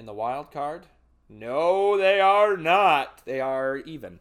in 0.00 0.06
the 0.06 0.14
wild 0.14 0.50
card. 0.50 0.86
No, 1.28 1.96
they 1.98 2.20
are 2.20 2.56
not. 2.56 3.22
They 3.26 3.38
are 3.40 3.76
even. 3.76 4.18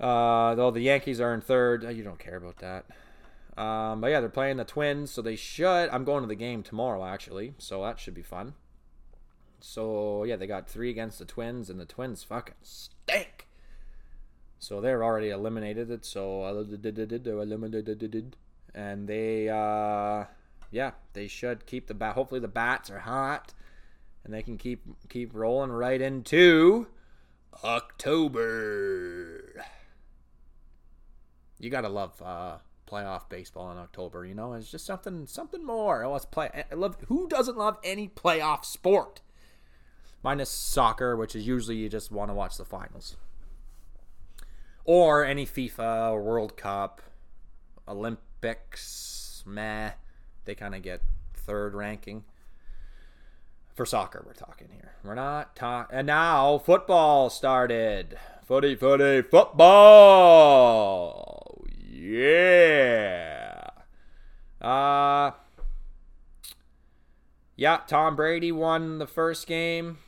Uh, 0.00 0.54
though 0.54 0.70
the 0.70 0.80
Yankees 0.80 1.20
are 1.20 1.34
in 1.34 1.40
third, 1.40 1.82
you 1.94 2.04
don't 2.04 2.20
care 2.20 2.36
about 2.36 2.58
that. 2.58 2.86
Um, 3.60 4.00
but 4.00 4.12
yeah, 4.12 4.20
they're 4.20 4.28
playing 4.28 4.58
the 4.58 4.64
Twins, 4.64 5.10
so 5.10 5.20
they 5.20 5.34
should. 5.34 5.90
I'm 5.90 6.04
going 6.04 6.22
to 6.22 6.28
the 6.28 6.36
game 6.36 6.62
tomorrow, 6.62 7.04
actually, 7.04 7.54
so 7.58 7.82
that 7.82 7.98
should 7.98 8.14
be 8.14 8.22
fun. 8.22 8.54
So 9.60 10.22
yeah, 10.22 10.36
they 10.36 10.46
got 10.46 10.68
three 10.68 10.88
against 10.88 11.18
the 11.18 11.24
Twins, 11.24 11.68
and 11.68 11.80
the 11.80 11.84
Twins 11.84 12.22
fucking 12.22 12.54
stink. 12.62 13.48
So 14.60 14.80
they're 14.80 15.02
already 15.02 15.30
eliminated. 15.30 16.04
So 16.04 16.46
eliminated, 16.46 18.36
and 18.72 19.08
they, 19.08 19.48
uh, 19.48 20.26
yeah, 20.70 20.92
they 21.12 21.28
should 21.28 21.66
keep 21.66 21.86
the 21.86 21.94
bat. 21.94 22.14
Hopefully 22.14 22.40
the 22.40 22.48
bats 22.48 22.90
are 22.90 23.00
hot, 23.00 23.54
and 24.24 24.32
they 24.32 24.42
can 24.42 24.58
keep 24.58 24.82
keep 25.08 25.34
rolling 25.34 25.70
right 25.70 26.00
into 26.00 26.88
October. 27.64 29.64
You 31.58 31.70
gotta 31.70 31.88
love 31.88 32.20
uh, 32.24 32.58
playoff 32.88 33.28
baseball 33.28 33.70
in 33.72 33.78
October. 33.78 34.24
You 34.24 34.34
know, 34.34 34.54
it's 34.54 34.70
just 34.70 34.86
something 34.86 35.26
something 35.26 35.64
more. 35.64 36.06
Let's 36.06 36.24
play. 36.24 36.64
I 36.70 36.74
love. 36.74 36.96
Who 37.06 37.28
doesn't 37.28 37.56
love 37.56 37.78
any 37.82 38.08
playoff 38.08 38.64
sport? 38.64 39.20
Minus 40.22 40.50
soccer, 40.50 41.16
which 41.16 41.36
is 41.36 41.46
usually 41.46 41.76
you 41.76 41.88
just 41.88 42.10
want 42.10 42.30
to 42.30 42.34
watch 42.34 42.56
the 42.56 42.64
finals 42.64 43.16
or 44.88 45.22
any 45.22 45.44
FIFA 45.44 46.18
World 46.18 46.56
Cup, 46.56 47.02
Olympics, 47.86 49.44
meh, 49.44 49.90
they 50.48 50.54
kind 50.54 50.74
of 50.74 50.80
get 50.82 51.02
third 51.34 51.74
ranking. 51.74 52.24
For 53.74 53.84
soccer, 53.84 54.24
we're 54.26 54.32
talking 54.32 54.68
here. 54.72 54.94
We're 55.04 55.14
not 55.14 55.54
talking. 55.54 55.94
And 55.94 56.06
now 56.06 56.56
football 56.58 57.28
started. 57.28 58.18
Footy, 58.46 58.74
footy, 58.74 59.20
football. 59.22 60.46
Yeah. 61.86 63.66
Uh, 64.60 65.32
yeah, 67.54 67.80
Tom 67.86 68.16
Brady 68.16 68.50
won 68.50 68.98
the 68.98 69.06
first 69.06 69.46
game 69.46 69.98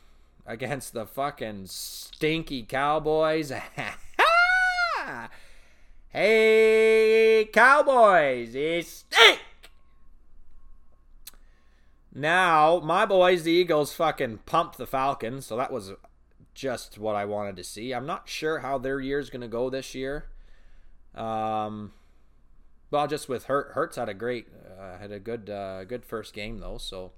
against 0.45 0.93
the 0.93 1.05
fucking 1.05 1.67
stinky 1.67 2.63
Cowboys. 2.63 3.53
Hey, 6.13 7.47
Cowboys, 7.53 8.53
it's 8.53 9.05
stink! 9.09 9.39
Now, 12.13 12.79
my 12.79 13.05
boys, 13.05 13.43
the 13.43 13.51
Eagles, 13.51 13.93
fucking 13.93 14.39
pumped 14.45 14.77
the 14.77 14.85
Falcons, 14.85 15.45
so 15.45 15.55
that 15.55 15.71
was 15.71 15.93
just 16.53 16.97
what 16.97 17.15
I 17.15 17.25
wanted 17.25 17.55
to 17.55 17.63
see. 17.63 17.93
I'm 17.93 18.05
not 18.05 18.27
sure 18.27 18.59
how 18.59 18.77
their 18.77 18.99
year's 18.99 19.29
going 19.29 19.41
to 19.41 19.47
go 19.47 19.69
this 19.69 19.95
year. 19.95 20.25
Um, 21.15 21.93
well, 22.89 23.07
just 23.07 23.29
with 23.29 23.45
Hurt, 23.45 23.71
Hurts 23.73 23.95
had 23.95 24.09
a 24.09 24.13
great, 24.13 24.47
uh, 24.77 24.97
had 24.97 25.11
a 25.11 25.19
good, 25.19 25.49
uh, 25.49 25.85
good 25.85 26.03
first 26.03 26.33
game 26.33 26.59
though, 26.59 26.77
so 26.77 27.13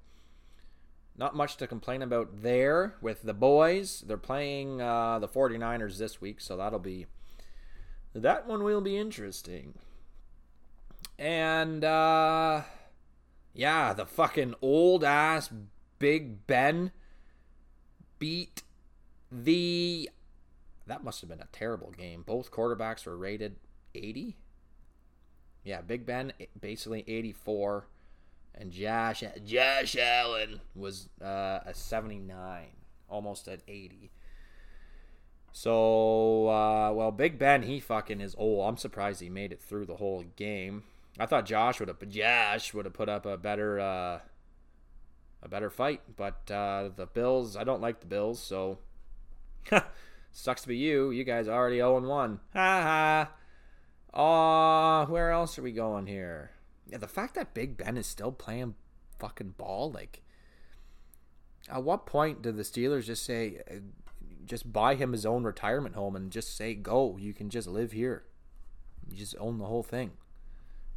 not 1.17 1.35
much 1.35 1.57
to 1.57 1.67
complain 1.67 2.01
about 2.01 2.41
there 2.41 2.95
with 3.01 3.23
the 3.23 3.33
boys. 3.33 4.03
They're 4.05 4.17
playing 4.17 4.81
uh, 4.81 5.19
the 5.19 5.27
49ers 5.27 5.97
this 5.97 6.21
week, 6.21 6.39
so 6.39 6.57
that'll 6.57 6.79
be 6.79 7.07
that 8.13 8.47
one 8.47 8.63
will 8.63 8.81
be 8.81 8.97
interesting. 8.97 9.73
And 11.17 11.83
uh 11.83 12.61
yeah, 13.53 13.93
the 13.93 14.05
fucking 14.05 14.55
old 14.61 15.03
ass 15.03 15.49
Big 15.99 16.45
Ben 16.47 16.91
beat 18.19 18.63
the 19.31 20.09
that 20.85 21.03
must 21.03 21.21
have 21.21 21.29
been 21.29 21.39
a 21.39 21.47
terrible 21.51 21.91
game. 21.91 22.23
Both 22.25 22.51
quarterbacks 22.51 23.05
were 23.05 23.15
rated 23.15 23.55
80. 23.95 24.35
Yeah, 25.63 25.81
Big 25.81 26.05
Ben 26.05 26.33
basically 26.59 27.05
84 27.07 27.87
and 28.55 28.71
Josh 28.71 29.23
Josh 29.45 29.95
Allen 29.95 30.61
was 30.75 31.09
uh, 31.21 31.59
a 31.65 31.73
79, 31.73 32.67
almost 33.09 33.47
at 33.47 33.61
80. 33.67 34.11
So, 35.51 36.49
uh, 36.49 36.91
well, 36.93 37.11
Big 37.11 37.37
Ben, 37.37 37.61
he 37.63 37.79
fucking 37.79 38.19
is 38.19 38.35
old. 38.37 38.67
I'm 38.67 38.77
surprised 38.77 39.21
he 39.21 39.29
made 39.29 39.51
it 39.51 39.61
through 39.61 39.85
the 39.85 39.97
whole 39.97 40.23
game. 40.35 40.83
I 41.19 41.25
thought 41.25 41.45
Josh 41.45 41.79
would 41.79 41.89
have, 41.89 42.09
Josh 42.09 42.73
would 42.73 42.85
have 42.85 42.93
put 42.93 43.09
up 43.09 43.25
a 43.25 43.37
better, 43.37 43.79
uh, 43.79 44.19
a 45.41 45.47
better 45.47 45.69
fight. 45.69 46.01
But 46.15 46.49
uh, 46.49 46.89
the 46.95 47.05
Bills, 47.05 47.55
I 47.55 47.63
don't 47.63 47.81
like 47.81 47.99
the 47.99 48.07
Bills, 48.07 48.41
so 48.41 48.79
sucks 50.31 50.63
to 50.63 50.67
be 50.67 50.77
you. 50.77 51.11
You 51.11 51.23
guys 51.23 51.47
already 51.47 51.77
0 51.77 52.01
1. 52.01 52.39
Ha 52.53 52.81
ha. 52.81 53.29
Uh, 54.13 55.05
where 55.07 55.31
else 55.31 55.57
are 55.57 55.63
we 55.63 55.71
going 55.71 56.07
here? 56.07 56.51
Yeah, 56.87 56.97
the 56.97 57.07
fact 57.07 57.35
that 57.35 57.53
Big 57.53 57.77
Ben 57.77 57.97
is 57.97 58.05
still 58.05 58.31
playing 58.31 58.75
fucking 59.17 59.55
ball, 59.57 59.91
like, 59.91 60.21
at 61.69 61.83
what 61.83 62.05
point 62.05 62.41
did 62.41 62.57
the 62.57 62.63
Steelers 62.63 63.05
just 63.05 63.23
say, 63.23 63.61
uh, 63.69 63.75
just 64.45 64.71
buy 64.71 64.95
him 64.95 65.13
his 65.13 65.25
own 65.25 65.43
retirement 65.43 65.95
home 65.95 66.15
and 66.15 66.31
just 66.31 66.55
say, 66.55 66.75
go, 66.75 67.17
you 67.17 67.33
can 67.33 67.49
just 67.49 67.67
live 67.67 67.93
here? 67.93 68.23
You 69.09 69.17
just 69.17 69.35
own 69.39 69.57
the 69.57 69.65
whole 69.65 69.83
thing, 69.83 70.11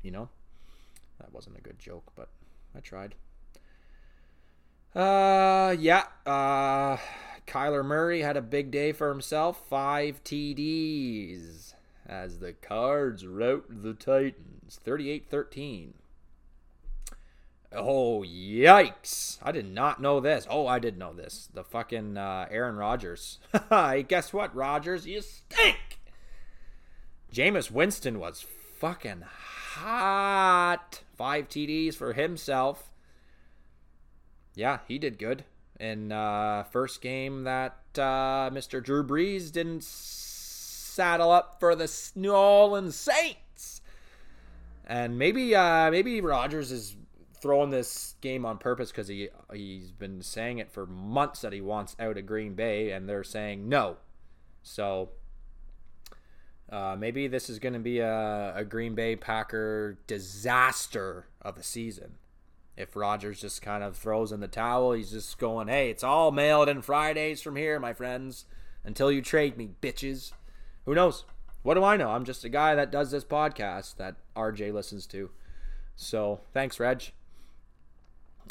you 0.02 0.10
know? 0.10 0.28
That 1.20 1.32
wasn't 1.32 1.58
a 1.58 1.62
good 1.62 1.78
joke, 1.78 2.12
but 2.14 2.28
I 2.74 2.80
tried. 2.80 3.14
Uh, 4.94 5.76
yeah, 5.78 6.04
uh, 6.24 6.96
Kyler 7.46 7.84
Murray 7.84 8.22
had 8.22 8.36
a 8.36 8.42
big 8.42 8.70
day 8.70 8.92
for 8.92 9.08
himself, 9.08 9.62
five 9.68 10.22
TDs 10.24 11.74
as 12.06 12.38
the 12.38 12.52
Cards 12.52 13.26
rout 13.26 13.64
the 13.68 13.94
Titans 13.94 14.78
38 14.82 15.28
13. 15.28 15.94
Oh, 17.72 18.22
yikes. 18.22 19.38
I 19.42 19.52
did 19.52 19.66
not 19.70 20.00
know 20.00 20.20
this. 20.20 20.46
Oh, 20.48 20.66
I 20.66 20.78
did 20.78 20.96
know 20.98 21.12
this. 21.12 21.48
The 21.52 21.64
fucking 21.64 22.16
uh, 22.16 22.46
Aaron 22.50 22.76
Rodgers. 22.76 23.38
Guess 23.70 24.32
what, 24.32 24.54
Rodgers? 24.54 25.06
You 25.06 25.20
stink. 25.20 25.98
Jameis 27.32 27.70
Winston 27.70 28.18
was 28.18 28.46
fucking 28.78 29.24
hot. 29.76 31.02
Five 31.16 31.48
TDs 31.48 31.94
for 31.94 32.12
himself. 32.12 32.90
Yeah, 34.54 34.78
he 34.88 34.98
did 34.98 35.18
good. 35.18 35.44
In 35.78 36.12
uh, 36.12 36.64
first 36.64 37.02
game 37.02 37.44
that 37.44 37.76
uh, 37.94 38.50
Mr. 38.50 38.82
Drew 38.82 39.04
Brees 39.04 39.52
didn't 39.52 39.84
saddle 39.84 41.30
up 41.30 41.60
for 41.60 41.74
the 41.74 41.92
New 42.14 42.32
Orleans 42.32 42.96
Saints. 42.96 43.82
And 44.86 45.18
maybe 45.18 45.54
uh, 45.54 45.90
maybe 45.90 46.20
Rodgers 46.20 46.72
is 46.72 46.96
throwing 47.34 47.70
this 47.70 48.14
game 48.20 48.46
on 48.46 48.56
purpose 48.56 48.90
because 48.90 49.08
he 49.08 49.28
he's 49.52 49.92
been 49.92 50.22
saying 50.22 50.58
it 50.58 50.70
for 50.70 50.86
months 50.86 51.42
that 51.42 51.52
he 51.52 51.60
wants 51.60 51.96
out 51.98 52.16
of 52.16 52.24
Green 52.24 52.54
Bay, 52.54 52.92
and 52.92 53.08
they're 53.08 53.24
saying 53.24 53.68
no. 53.68 53.96
So 54.62 55.10
uh, 56.70 56.96
maybe 56.98 57.28
this 57.28 57.48
is 57.48 57.58
going 57.58 57.74
to 57.74 57.78
be 57.78 58.00
a, 58.00 58.52
a 58.56 58.64
Green 58.64 58.94
Bay 58.94 59.16
Packer 59.16 59.98
disaster 60.06 61.26
of 61.42 61.56
a 61.56 61.62
season. 61.62 62.14
If 62.76 62.94
Rodgers 62.94 63.40
just 63.40 63.62
kind 63.62 63.82
of 63.82 63.96
throws 63.96 64.32
in 64.32 64.40
the 64.40 64.48
towel, 64.48 64.92
he's 64.92 65.10
just 65.10 65.38
going, 65.38 65.68
"Hey, 65.68 65.90
it's 65.90 66.04
all 66.04 66.30
mailed 66.30 66.68
in 66.68 66.82
Fridays 66.82 67.40
from 67.40 67.56
here, 67.56 67.80
my 67.80 67.92
friends, 67.92 68.44
until 68.84 69.10
you 69.10 69.22
trade 69.22 69.56
me, 69.56 69.70
bitches." 69.80 70.32
Who 70.84 70.94
knows? 70.94 71.24
What 71.62 71.74
do 71.74 71.84
I 71.84 71.96
know? 71.96 72.10
I'm 72.10 72.24
just 72.24 72.44
a 72.44 72.48
guy 72.48 72.74
that 72.74 72.92
does 72.92 73.10
this 73.10 73.24
podcast 73.24 73.96
that 73.96 74.16
RJ 74.36 74.72
listens 74.72 75.06
to. 75.08 75.30
So 75.96 76.40
thanks, 76.52 76.78
Reg. 76.78 77.12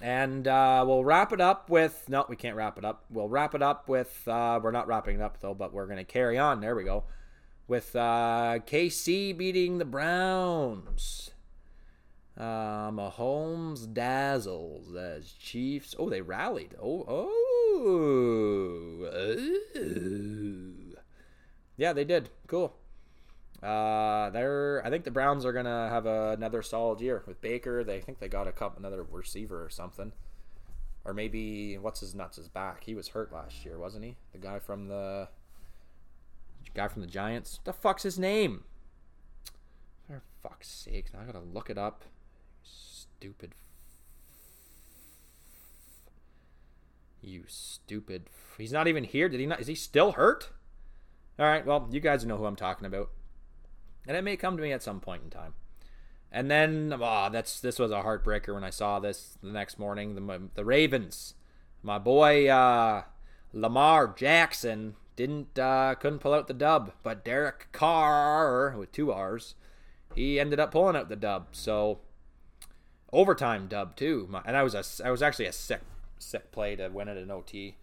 And 0.02 0.48
uh, 0.48 0.84
we'll 0.86 1.06
wrap 1.06 1.32
it 1.32 1.40
up 1.40 1.70
with 1.70 2.04
no, 2.10 2.26
we 2.28 2.36
can't 2.36 2.58
wrap 2.58 2.78
it 2.78 2.84
up. 2.84 3.06
We'll 3.10 3.30
wrap 3.30 3.56
it 3.56 3.62
up 3.62 3.88
with 3.88 4.28
uh, 4.28 4.60
we're 4.62 4.72
not 4.72 4.88
wrapping 4.88 5.16
it 5.18 5.22
up 5.22 5.40
though, 5.40 5.54
but 5.54 5.72
we're 5.72 5.86
gonna 5.86 6.04
carry 6.04 6.38
on. 6.38 6.60
There 6.60 6.76
we 6.76 6.84
go, 6.84 7.06
with 7.68 7.96
uh, 7.96 8.60
KC 8.66 9.38
beating 9.38 9.78
the 9.78 9.86
Browns. 9.86 11.32
Uh, 12.38 12.92
Mahomes 12.92 13.94
dazzles 13.94 14.94
as 14.96 15.32
Chiefs. 15.32 15.96
Oh, 15.98 16.10
they 16.10 16.22
rallied. 16.22 16.76
Oh, 16.82 17.06
oh, 17.08 17.26
yeah, 21.78 21.94
they 21.94 22.04
did. 22.04 22.30
Cool. 22.48 22.76
Uh, 23.64 24.30
they're. 24.32 24.82
I 24.86 24.90
think 24.90 25.06
the 25.06 25.12
Browns 25.12 25.46
are 25.46 25.54
gonna 25.54 25.90
have 25.90 26.06
a, 26.06 26.32
another 26.32 26.62
solid 26.62 27.00
year 27.00 27.24
with 27.26 27.40
Baker. 27.42 27.86
They 27.86 28.02
think 28.02 28.20
they 28.20 28.28
got 28.28 28.48
a 28.48 28.52
couple 28.52 28.80
another 28.80 29.04
receiver 29.04 29.64
or 29.64 29.70
something, 29.70 30.12
or 31.06 31.14
maybe 31.14 31.78
what's 31.78 32.02
his 32.02 32.14
nuts 32.14 32.38
is 32.38 32.50
back. 32.50 32.84
He 32.84 32.96
was 32.96 33.08
hurt 33.08 33.32
last 33.32 33.64
year, 33.66 33.80
wasn't 33.80 34.04
he? 34.04 34.18
The 34.34 34.40
guy 34.40 34.60
from 34.60 34.90
the 34.90 35.30
guy 36.76 36.88
from 36.88 37.02
the 37.02 37.08
Giants. 37.08 37.60
The 37.64 37.74
fuck's 37.74 38.04
his 38.04 38.20
name? 38.20 38.64
For 40.08 40.22
fuck's 40.44 40.68
sake! 40.68 41.08
Now 41.14 41.22
I 41.22 41.26
gotta 41.26 41.40
look 41.40 41.70
it 41.70 41.78
up. 41.78 42.06
Stupid. 42.64 43.54
You 47.22 47.46
stupid. 47.48 48.30
He's 48.58 48.72
not 48.72 48.88
even 48.88 49.04
here. 49.04 49.28
Did 49.28 49.40
he 49.40 49.46
not? 49.46 49.60
Is 49.60 49.68
he 49.68 49.76
still 49.76 50.12
hurt? 50.12 50.52
All 51.40 51.46
right. 51.46 51.66
Well, 51.66 51.88
you 51.92 52.00
guys 52.00 52.26
know 52.26 52.38
who 52.38 52.46
I'm 52.46 52.56
talking 52.56 52.86
about 52.86 53.10
and 54.08 54.16
it 54.16 54.24
may 54.24 54.38
come 54.38 54.58
to 54.58 54.64
me 54.64 54.72
at 54.72 54.84
some 54.84 55.00
point 55.00 55.24
in 55.24 55.30
time. 55.30 55.54
And 56.32 56.52
then, 56.52 56.94
oh, 56.94 57.30
that's 57.32 57.60
this 57.60 57.80
was 57.80 57.92
a 57.92 58.02
heartbreaker 58.02 58.54
when 58.54 58.64
I 58.64 58.70
saw 58.70 59.00
this 59.00 59.38
the 59.42 59.52
next 59.52 59.80
morning. 59.80 60.16
The 60.16 60.50
the 60.54 60.66
Ravens, 60.66 61.36
my 61.82 61.98
boy 61.98 62.48
uh, 62.48 63.04
Lamar 63.54 64.14
Jackson 64.16 64.96
didn't 65.16 65.58
uh, 65.58 65.96
couldn't 65.96 66.20
pull 66.20 66.34
out 66.34 66.48
the 66.48 66.54
dub, 66.54 66.94
but 67.04 67.24
Derek 67.24 67.68
Carr 67.72 68.76
with 68.78 68.92
two 68.92 69.12
R's, 69.12 69.56
he 70.14 70.40
ended 70.40 70.60
up 70.60 70.72
pulling 70.72 70.96
out 70.96 71.10
the 71.10 71.16
dub. 71.16 71.48
So 71.52 72.00
overtime 73.12 73.68
dub 73.68 73.96
too. 73.96 74.30
And 74.46 74.58
I 74.58 74.64
was 74.64 74.76
a 74.76 74.84
I 75.06 75.12
was 75.12 75.22
actually 75.22 75.46
a 75.46 75.54
sick 75.54 75.82
sick 76.20 76.52
play 76.52 76.76
to 76.76 76.90
win 76.90 77.08
it 77.08 77.18
in 77.18 77.32
OT, 77.32 77.76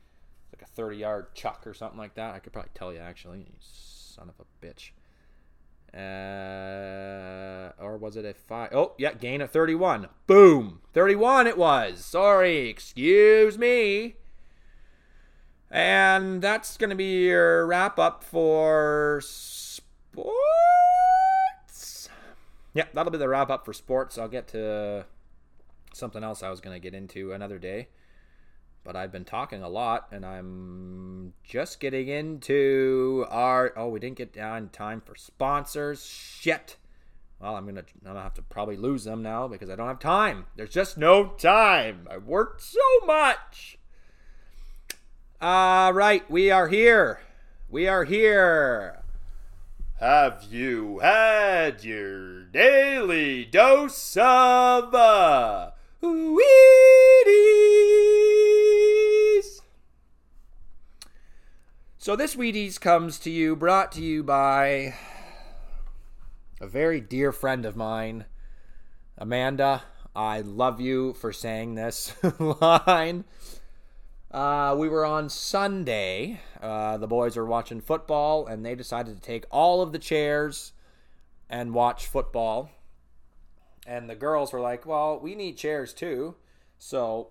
like 0.53 0.63
a 0.63 0.71
thirty 0.71 0.99
yard 0.99 1.35
chuck 1.35 1.67
or 1.67 1.75
something 1.75 1.99
like 1.99 2.15
that. 2.15 2.35
I 2.35 2.39
could 2.39 2.53
probably 2.53 2.73
tell 2.75 2.93
you 2.93 3.01
actually, 3.01 3.41
you 3.41 3.47
son 3.61 4.29
of 4.29 4.35
a 4.39 4.67
bitch. 4.67 4.91
Uh, 5.95 7.71
or 7.79 7.99
was 7.99 8.17
it 8.17 8.25
a 8.25 8.33
five? 8.33 8.71
Oh, 8.73 8.95
yeah, 8.97 9.13
gain 9.13 9.43
of 9.43 9.51
31. 9.51 10.09
Boom. 10.27 10.81
31 10.95 11.47
it 11.47 11.59
was. 11.59 12.03
Sorry, 12.03 12.69
excuse 12.69 13.59
me. 13.59 14.17
And 15.73 16.43
that's 16.43 16.77
going 16.77 16.91
to 16.91 16.97
be 16.97 17.25
your 17.25 17.67
wrap 17.67 17.99
up 17.99 18.23
for 18.23 19.23
sports. 19.25 19.81
Yeah, 22.75 22.85
that'll 22.93 23.11
be 23.11 23.17
the 23.17 23.29
wrap 23.29 23.49
up 23.49 23.65
for 23.65 23.73
sports. 23.73 24.19
I'll 24.19 24.29
get 24.29 24.49
to 24.49 25.07
something 25.95 26.23
else 26.23 26.43
I 26.43 26.51
was 26.51 26.61
going 26.61 26.77
to 26.77 26.81
get 26.81 26.93
into 26.95 27.33
another 27.33 27.59
day. 27.59 27.89
But 28.85 28.97
I've 28.97 29.13
been 29.13 29.25
talking 29.25 29.63
a 29.63 29.69
lot 29.71 30.09
and 30.11 30.27
I'm 30.27 31.33
just 31.43 31.81
getting 31.81 32.09
into 32.09 33.25
our 33.31 33.73
oh 33.77 33.89
we 33.89 34.01
didn't 34.01 34.19
get 34.19 34.33
down 34.33 34.71
time 34.71 35.01
for 35.01 35.15
sponsors 35.15 36.05
shit. 36.05 36.79
Well 37.41 37.55
I'm 37.55 37.65
gonna 37.65 37.85
I'm 38.05 38.13
gonna 38.13 38.23
have 38.23 38.35
to 38.35 38.43
probably 38.43 38.77
lose 38.77 39.05
them 39.05 39.23
now 39.23 39.47
because 39.47 39.71
I 39.71 39.77
don't 39.77 39.87
have 39.87 40.01
time. 40.01 40.47
There's 40.57 40.71
just 40.71 40.99
no 40.99 41.27
time. 41.29 42.09
I 42.11 42.19
worked 42.19 42.61
so 42.61 42.81
much 43.07 43.79
all 45.43 45.93
right 45.93 46.31
we 46.31 46.51
are 46.51 46.69
here 46.69 47.21
we 47.69 47.87
are 47.89 48.05
here 48.05 49.03
have 50.03 50.49
you 50.51 50.99
had 50.99 51.85
your 51.85 52.43
daily 52.47 53.45
dose 53.45 54.17
of 54.17 54.93
uh, 54.93 55.71
Wheaties? 56.03 56.41
So 61.99 62.17
this 62.17 62.35
Wheaties 62.35 62.81
comes 62.81 63.21
to 63.21 63.31
you, 63.31 63.55
brought 63.55 63.93
to 63.93 64.03
you 64.03 64.25
by 64.25 64.97
a 66.61 66.67
very 66.67 67.01
dear 67.01 67.31
friend 67.31 67.65
of 67.65 67.77
mine, 67.77 68.25
Amanda. 69.17 69.85
I 70.17 70.41
love 70.41 70.81
you 70.81 71.13
for 71.13 71.33
saying 71.33 71.77
this 71.77 72.13
line. 72.41 73.25
Uh, 74.33 74.75
we 74.79 74.89
were 74.89 75.05
on 75.05 75.29
Sunday. 75.29 76.41
Uh, 76.61 76.97
the 76.97 77.07
boys 77.07 77.37
were 77.37 77.45
watching 77.45 77.83
football, 77.83 78.47
and 78.47 78.65
they 78.65 78.75
decided 78.75 79.15
to 79.15 79.23
take 79.23 79.45
all 79.51 79.83
of 79.83 79.93
the 79.93 79.99
chairs 79.99 80.73
and 81.51 81.75
watch 81.75 82.07
football. 82.07 82.71
And 83.87 84.09
the 84.09 84.15
girls 84.15 84.53
were 84.53 84.61
like, 84.61 84.87
well, 84.87 85.21
we 85.21 85.35
need 85.35 85.59
chairs 85.59 85.93
too. 85.93 86.37
So, 86.79 87.29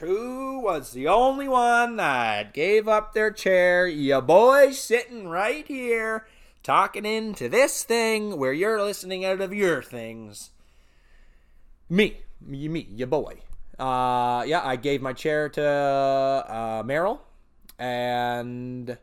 who 0.00 0.60
was 0.60 0.90
the 0.90 1.06
only 1.06 1.46
one 1.46 1.96
that 1.96 2.52
gave 2.52 2.88
up 2.88 3.12
their 3.12 3.30
chair? 3.30 3.86
You 3.86 4.20
boys 4.20 4.80
sitting 4.80 5.28
right 5.28 5.66
here 5.66 6.26
talking 6.64 7.06
into 7.06 7.48
this 7.48 7.84
thing 7.84 8.38
where 8.38 8.52
you're 8.52 8.82
listening 8.82 9.24
out 9.24 9.40
of 9.40 9.54
your 9.54 9.82
things. 9.82 10.50
Me. 11.88 12.22
me, 12.40 12.88
your 12.90 13.06
boy. 13.06 13.42
Uh, 13.78 14.42
yeah, 14.46 14.60
I 14.64 14.76
gave 14.76 15.00
my 15.00 15.12
chair 15.12 15.48
to 15.50 15.64
uh, 15.64 16.82
Meryl, 16.82 17.20
and 17.78 18.98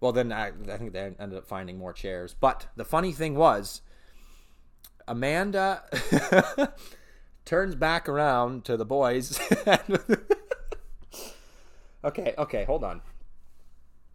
well, 0.00 0.12
then 0.12 0.32
I, 0.32 0.48
I 0.48 0.76
think 0.76 0.92
they 0.92 1.14
ended 1.18 1.38
up 1.38 1.46
finding 1.46 1.78
more 1.78 1.92
chairs. 1.92 2.34
But 2.38 2.66
the 2.76 2.84
funny 2.84 3.12
thing 3.12 3.36
was, 3.36 3.82
Amanda 5.06 5.82
turns 7.44 7.74
back 7.74 8.08
around 8.08 8.64
to 8.64 8.76
the 8.76 8.84
boys. 8.84 9.38
okay, 12.04 12.34
okay, 12.36 12.64
hold 12.64 12.84
on. 12.84 13.00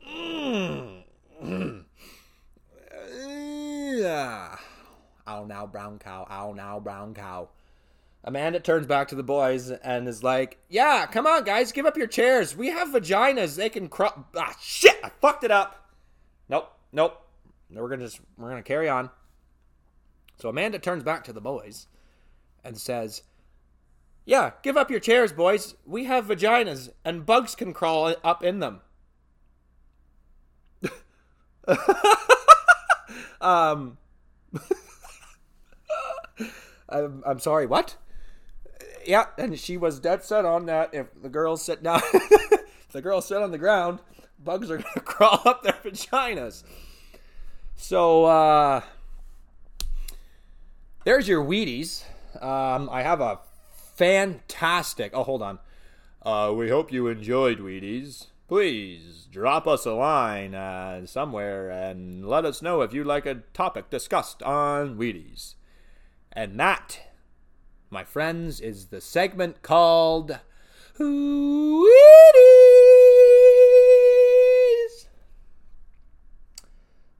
Yeah, 3.99 4.55
Ow 5.27 5.45
now, 5.45 5.67
brown 5.67 5.99
cow. 5.99 6.25
Ow 6.29 6.53
now, 6.53 6.79
brown 6.79 7.13
cow. 7.13 7.49
Amanda 8.23 8.59
turns 8.59 8.85
back 8.85 9.07
to 9.09 9.15
the 9.15 9.23
boys 9.23 9.71
and 9.71 10.07
is 10.07 10.23
like, 10.23 10.57
"Yeah, 10.67 11.05
come 11.05 11.25
on, 11.25 11.43
guys, 11.45 11.71
give 11.71 11.85
up 11.85 11.95
your 11.97 12.07
chairs. 12.07 12.55
We 12.55 12.67
have 12.67 12.89
vaginas. 12.89 13.55
They 13.55 13.69
can 13.69 13.87
crawl." 13.87 14.27
Ah, 14.35 14.55
shit! 14.59 14.99
I 15.03 15.09
fucked 15.21 15.43
it 15.43 15.51
up. 15.51 15.89
Nope, 16.49 16.71
nope. 16.91 17.21
No, 17.69 17.81
We're 17.81 17.89
gonna 17.89 18.05
just 18.05 18.19
we're 18.37 18.49
gonna 18.49 18.63
carry 18.63 18.89
on. 18.89 19.09
So 20.37 20.49
Amanda 20.49 20.79
turns 20.79 21.03
back 21.03 21.23
to 21.25 21.33
the 21.33 21.41
boys 21.41 21.87
and 22.63 22.77
says, 22.77 23.23
"Yeah, 24.25 24.51
give 24.63 24.75
up 24.75 24.91
your 24.91 24.99
chairs, 24.99 25.31
boys. 25.31 25.75
We 25.85 26.03
have 26.05 26.25
vaginas, 26.25 26.89
and 27.05 27.25
bugs 27.25 27.55
can 27.55 27.73
crawl 27.73 28.13
up 28.23 28.43
in 28.43 28.59
them." 28.59 28.81
um, 33.41 33.97
I'm, 36.89 37.23
I'm 37.25 37.39
sorry, 37.39 37.65
what? 37.65 37.95
Yeah, 39.05 39.25
and 39.37 39.57
she 39.59 39.77
was 39.77 39.99
dead 39.99 40.23
set 40.23 40.45
on 40.45 40.65
that. 40.65 40.93
If 40.93 41.07
the 41.21 41.29
girls 41.29 41.61
sit 41.61 41.83
down, 41.83 42.01
if 42.13 42.91
the 42.91 43.01
girls 43.01 43.27
sit 43.27 43.41
on 43.41 43.51
the 43.51 43.57
ground, 43.57 43.99
bugs 44.43 44.69
are 44.69 44.77
going 44.77 44.89
to 44.93 44.99
crawl 45.01 45.41
up 45.45 45.63
their 45.63 45.73
vaginas. 45.83 46.63
So, 47.75 48.25
uh, 48.25 48.81
there's 51.05 51.27
your 51.27 51.43
Wheaties. 51.43 52.03
Um, 52.41 52.89
I 52.91 53.01
have 53.03 53.21
a 53.21 53.39
fantastic. 53.95 55.11
Oh, 55.13 55.23
hold 55.23 55.41
on. 55.41 55.59
Uh, 56.21 56.53
we 56.53 56.69
hope 56.69 56.91
you 56.91 57.07
enjoyed 57.07 57.59
Wheaties. 57.59 58.27
Please 58.47 59.27
drop 59.31 59.67
us 59.67 59.85
a 59.85 59.93
line 59.93 60.55
uh, 60.55 61.05
somewhere 61.05 61.69
and 61.69 62.27
let 62.27 62.45
us 62.45 62.61
know 62.61 62.81
if 62.81 62.93
you'd 62.93 63.07
like 63.07 63.25
a 63.25 63.43
topic 63.53 63.89
discussed 63.89 64.41
on 64.43 64.97
Wheaties. 64.97 65.55
And 66.31 66.59
that, 66.59 66.99
my 67.89 68.03
friends, 68.03 68.61
is 68.61 68.87
the 68.87 69.01
segment 69.01 69.61
called 69.61 70.39
Wheaties. 70.99 71.87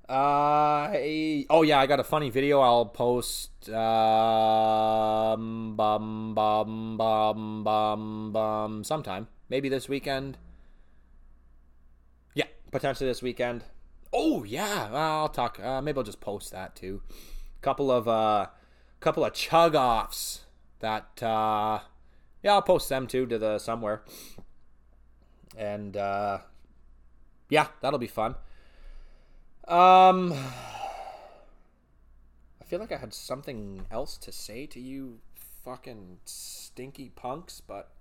Uh, 0.07 0.91
oh 1.49 1.61
yeah, 1.63 1.79
I 1.79 1.85
got 1.85 1.99
a 1.99 2.03
funny 2.03 2.29
video 2.29 2.61
I'll 2.61 2.85
post. 2.85 3.69
Um, 3.69 5.75
bum 5.75 6.33
bum 6.33 6.97
bum 6.97 7.63
bum 7.63 8.31
bum 8.31 8.83
sometime, 8.83 9.27
maybe 9.49 9.69
this 9.69 9.87
weekend. 9.87 10.37
Yeah, 12.33 12.47
potentially 12.71 13.09
this 13.09 13.21
weekend. 13.21 13.65
Oh 14.11 14.43
yeah, 14.43 14.89
I'll 14.91 15.29
talk. 15.29 15.59
Uh, 15.59 15.81
maybe 15.81 15.97
I'll 15.97 16.03
just 16.03 16.21
post 16.21 16.51
that 16.51 16.75
too. 16.75 17.01
Couple 17.61 17.91
of 17.91 18.07
uh, 18.07 18.47
couple 18.99 19.23
of 19.23 19.33
chug 19.33 19.75
offs 19.75 20.45
that 20.79 21.21
uh, 21.21 21.79
yeah, 22.43 22.53
I'll 22.53 22.61
post 22.61 22.89
them 22.89 23.07
too 23.07 23.25
to 23.25 23.37
the 23.37 23.59
somewhere. 23.59 24.03
And 25.57 25.97
uh, 25.97 26.39
yeah, 27.49 27.67
that'll 27.81 27.99
be 27.99 28.07
fun. 28.07 28.35
Um, 29.67 30.33
I 30.33 30.53
feel 32.65 32.79
like 32.79 32.91
I 32.91 32.97
had 32.97 33.13
something 33.13 33.85
else 33.91 34.17
to 34.17 34.31
say 34.31 34.65
to 34.67 34.79
you, 34.79 35.19
fucking 35.63 36.19
stinky 36.25 37.09
punks, 37.09 37.61
but 37.61 37.91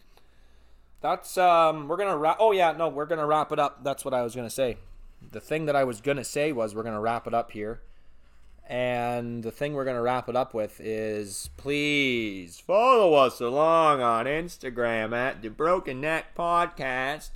that's 1.01 1.37
um, 1.37 1.89
we're 1.89 1.97
gonna 1.97 2.17
wrap. 2.17 2.37
Oh 2.41 2.53
yeah, 2.53 2.73
no, 2.73 2.89
we're 2.89 3.07
gonna 3.07 3.27
wrap 3.27 3.53
it 3.53 3.59
up. 3.59 3.85
That's 3.85 4.05
what 4.05 4.15
I 4.15 4.23
was 4.23 4.35
gonna 4.35 4.51
say. 4.51 4.79
The 5.31 5.41
thing 5.41 5.67
that 5.67 5.77
I 5.77 5.85
was 5.85 6.01
gonna 6.01 6.25
say 6.25 6.53
was 6.53 6.75
we're 6.75 6.85
gonna 6.85 7.01
wrap 7.01 7.27
it 7.27 7.35
up 7.35 7.51
here. 7.51 7.83
And 8.69 9.43
the 9.43 9.51
thing 9.51 9.73
we're 9.73 9.85
going 9.85 9.97
to 9.97 10.03
wrap 10.03 10.29
it 10.29 10.37
up 10.37 10.53
with 10.53 10.79
is 10.79 11.49
please 11.57 12.61
follow 12.61 13.15
us 13.15 13.41
along 13.41 14.03
on 14.03 14.27
Instagram 14.27 15.17
at 15.17 15.41
the 15.41 15.49
Broken 15.49 16.03
Neck 16.03 16.37
Podcast. 16.37 17.31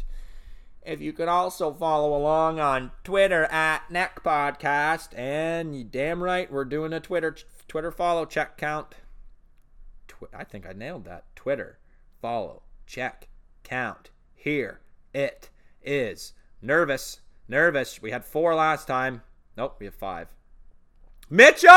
If 0.84 1.00
you 1.00 1.14
could 1.14 1.28
also 1.28 1.72
follow 1.72 2.14
along 2.14 2.60
on 2.60 2.90
Twitter 3.02 3.44
at 3.44 3.90
Neck 3.90 4.22
Podcast. 4.22 5.16
And 5.18 5.74
you 5.74 5.84
damn 5.84 6.22
right, 6.22 6.52
we're 6.52 6.66
doing 6.66 6.92
a 6.92 7.00
Twitter 7.00 7.34
Twitter 7.66 7.90
follow 7.90 8.26
check 8.26 8.58
count. 8.58 8.96
I 10.34 10.44
think 10.44 10.66
I 10.66 10.72
nailed 10.74 11.06
that. 11.06 11.24
Twitter 11.34 11.78
follow 12.20 12.62
check 12.86 13.28
count. 13.62 14.10
Here 14.34 14.80
it 15.14 15.48
is. 15.82 16.34
Nervous. 16.60 17.20
Nervous. 17.48 18.02
We 18.02 18.10
had 18.10 18.24
four 18.24 18.54
last 18.54 18.86
time. 18.86 19.22
Nope, 19.56 19.76
we 19.78 19.86
have 19.86 19.94
five. 19.94 20.28
Mitchell 21.34 21.72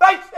Facey! 0.00 0.32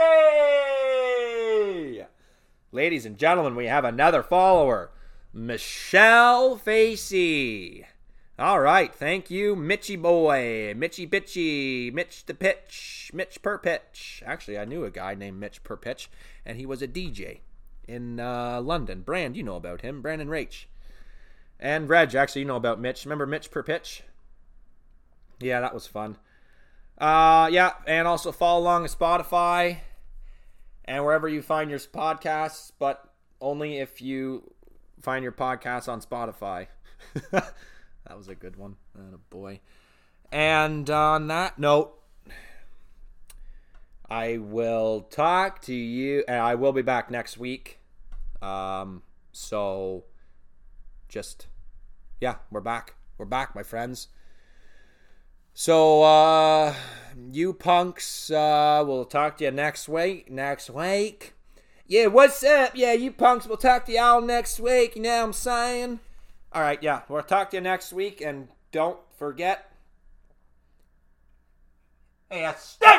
Ladies 2.73 3.05
and 3.05 3.17
gentlemen, 3.17 3.55
we 3.55 3.67
have 3.67 3.85
another 3.85 4.21
follower, 4.21 4.91
Michelle 5.31 6.57
Facey. 6.57 7.85
All 8.37 8.59
right, 8.59 8.93
thank 8.93 9.31
you, 9.31 9.55
Mitchy 9.55 9.95
boy, 9.95 10.73
Mitchy 10.75 11.07
bitchy, 11.07 11.93
Mitch 11.93 12.25
the 12.25 12.33
pitch, 12.33 13.09
Mitch 13.13 13.41
per 13.41 13.57
pitch. 13.57 14.21
Actually, 14.25 14.59
I 14.59 14.65
knew 14.65 14.83
a 14.83 14.91
guy 14.91 15.15
named 15.15 15.39
Mitch 15.39 15.63
per 15.63 15.77
pitch, 15.77 16.09
and 16.45 16.57
he 16.57 16.65
was 16.65 16.81
a 16.81 16.89
DJ 16.89 17.39
in 17.87 18.19
uh, 18.19 18.59
London. 18.59 18.99
Brand, 18.99 19.37
you 19.37 19.43
know 19.43 19.55
about 19.55 19.79
him, 19.79 20.01
Brandon 20.01 20.27
Rach. 20.27 20.65
And 21.57 21.87
Reg, 21.87 22.13
actually, 22.15 22.41
you 22.41 22.47
know 22.47 22.57
about 22.57 22.81
Mitch. 22.81 23.05
Remember 23.05 23.25
Mitch 23.25 23.49
per 23.49 23.63
pitch? 23.63 24.03
Yeah, 25.39 25.61
that 25.61 25.73
was 25.73 25.87
fun. 25.87 26.17
Uh, 26.97 27.49
yeah, 27.51 27.73
and 27.87 28.07
also 28.07 28.31
follow 28.31 28.61
along 28.61 28.83
on 28.83 28.87
Spotify 28.89 29.79
and 30.85 31.03
wherever 31.03 31.27
you 31.27 31.41
find 31.41 31.69
your 31.69 31.79
podcasts, 31.79 32.71
but 32.79 33.09
only 33.41 33.79
if 33.79 34.01
you 34.01 34.51
find 35.01 35.23
your 35.23 35.31
podcasts 35.31 35.89
on 35.89 36.01
Spotify. 36.01 36.67
that 37.31 37.53
was 38.15 38.27
a 38.27 38.35
good 38.35 38.55
one. 38.55 38.75
Oh 38.97 39.19
boy. 39.29 39.59
And 40.31 40.89
on 40.89 41.27
that 41.27 41.59
note, 41.59 41.93
I 44.09 44.37
will 44.37 45.01
talk 45.01 45.61
to 45.63 45.73
you. 45.73 46.23
And 46.27 46.37
I 46.37 46.55
will 46.55 46.73
be 46.73 46.81
back 46.81 47.11
next 47.11 47.37
week. 47.37 47.79
Um, 48.41 49.03
so 49.31 50.05
just 51.09 51.47
yeah, 52.21 52.35
we're 52.51 52.61
back. 52.61 52.95
We're 53.17 53.25
back, 53.25 53.55
my 53.55 53.63
friends. 53.63 54.07
So, 55.57 56.03
uh, 56.03 56.75
you 57.31 57.53
punks, 57.53 58.29
uh, 58.29 58.83
we'll 58.85 59.05
talk 59.05 59.37
to 59.37 59.45
you 59.45 59.51
next 59.51 59.87
week. 59.87 60.29
Next 60.29 60.69
week. 60.69 61.33
Yeah, 61.87 62.07
what's 62.07 62.43
up? 62.43 62.71
Yeah, 62.75 62.91
you 62.91 63.13
punks, 63.13 63.47
we'll 63.47 63.55
talk 63.55 63.85
to 63.85 63.93
y'all 63.93 64.19
next 64.19 64.59
week. 64.59 64.97
You 64.97 65.03
know 65.03 65.17
what 65.19 65.23
I'm 65.23 65.33
saying? 65.33 65.99
All 66.51 66.61
right, 66.61 66.83
yeah, 66.83 67.03
we'll 67.07 67.23
talk 67.23 67.51
to 67.51 67.57
you 67.57 67.61
next 67.61 67.93
week. 67.93 68.19
And 68.19 68.49
don't 68.73 68.99
forget. 69.17 69.71
Hey, 72.29 72.51
stay 72.57 72.94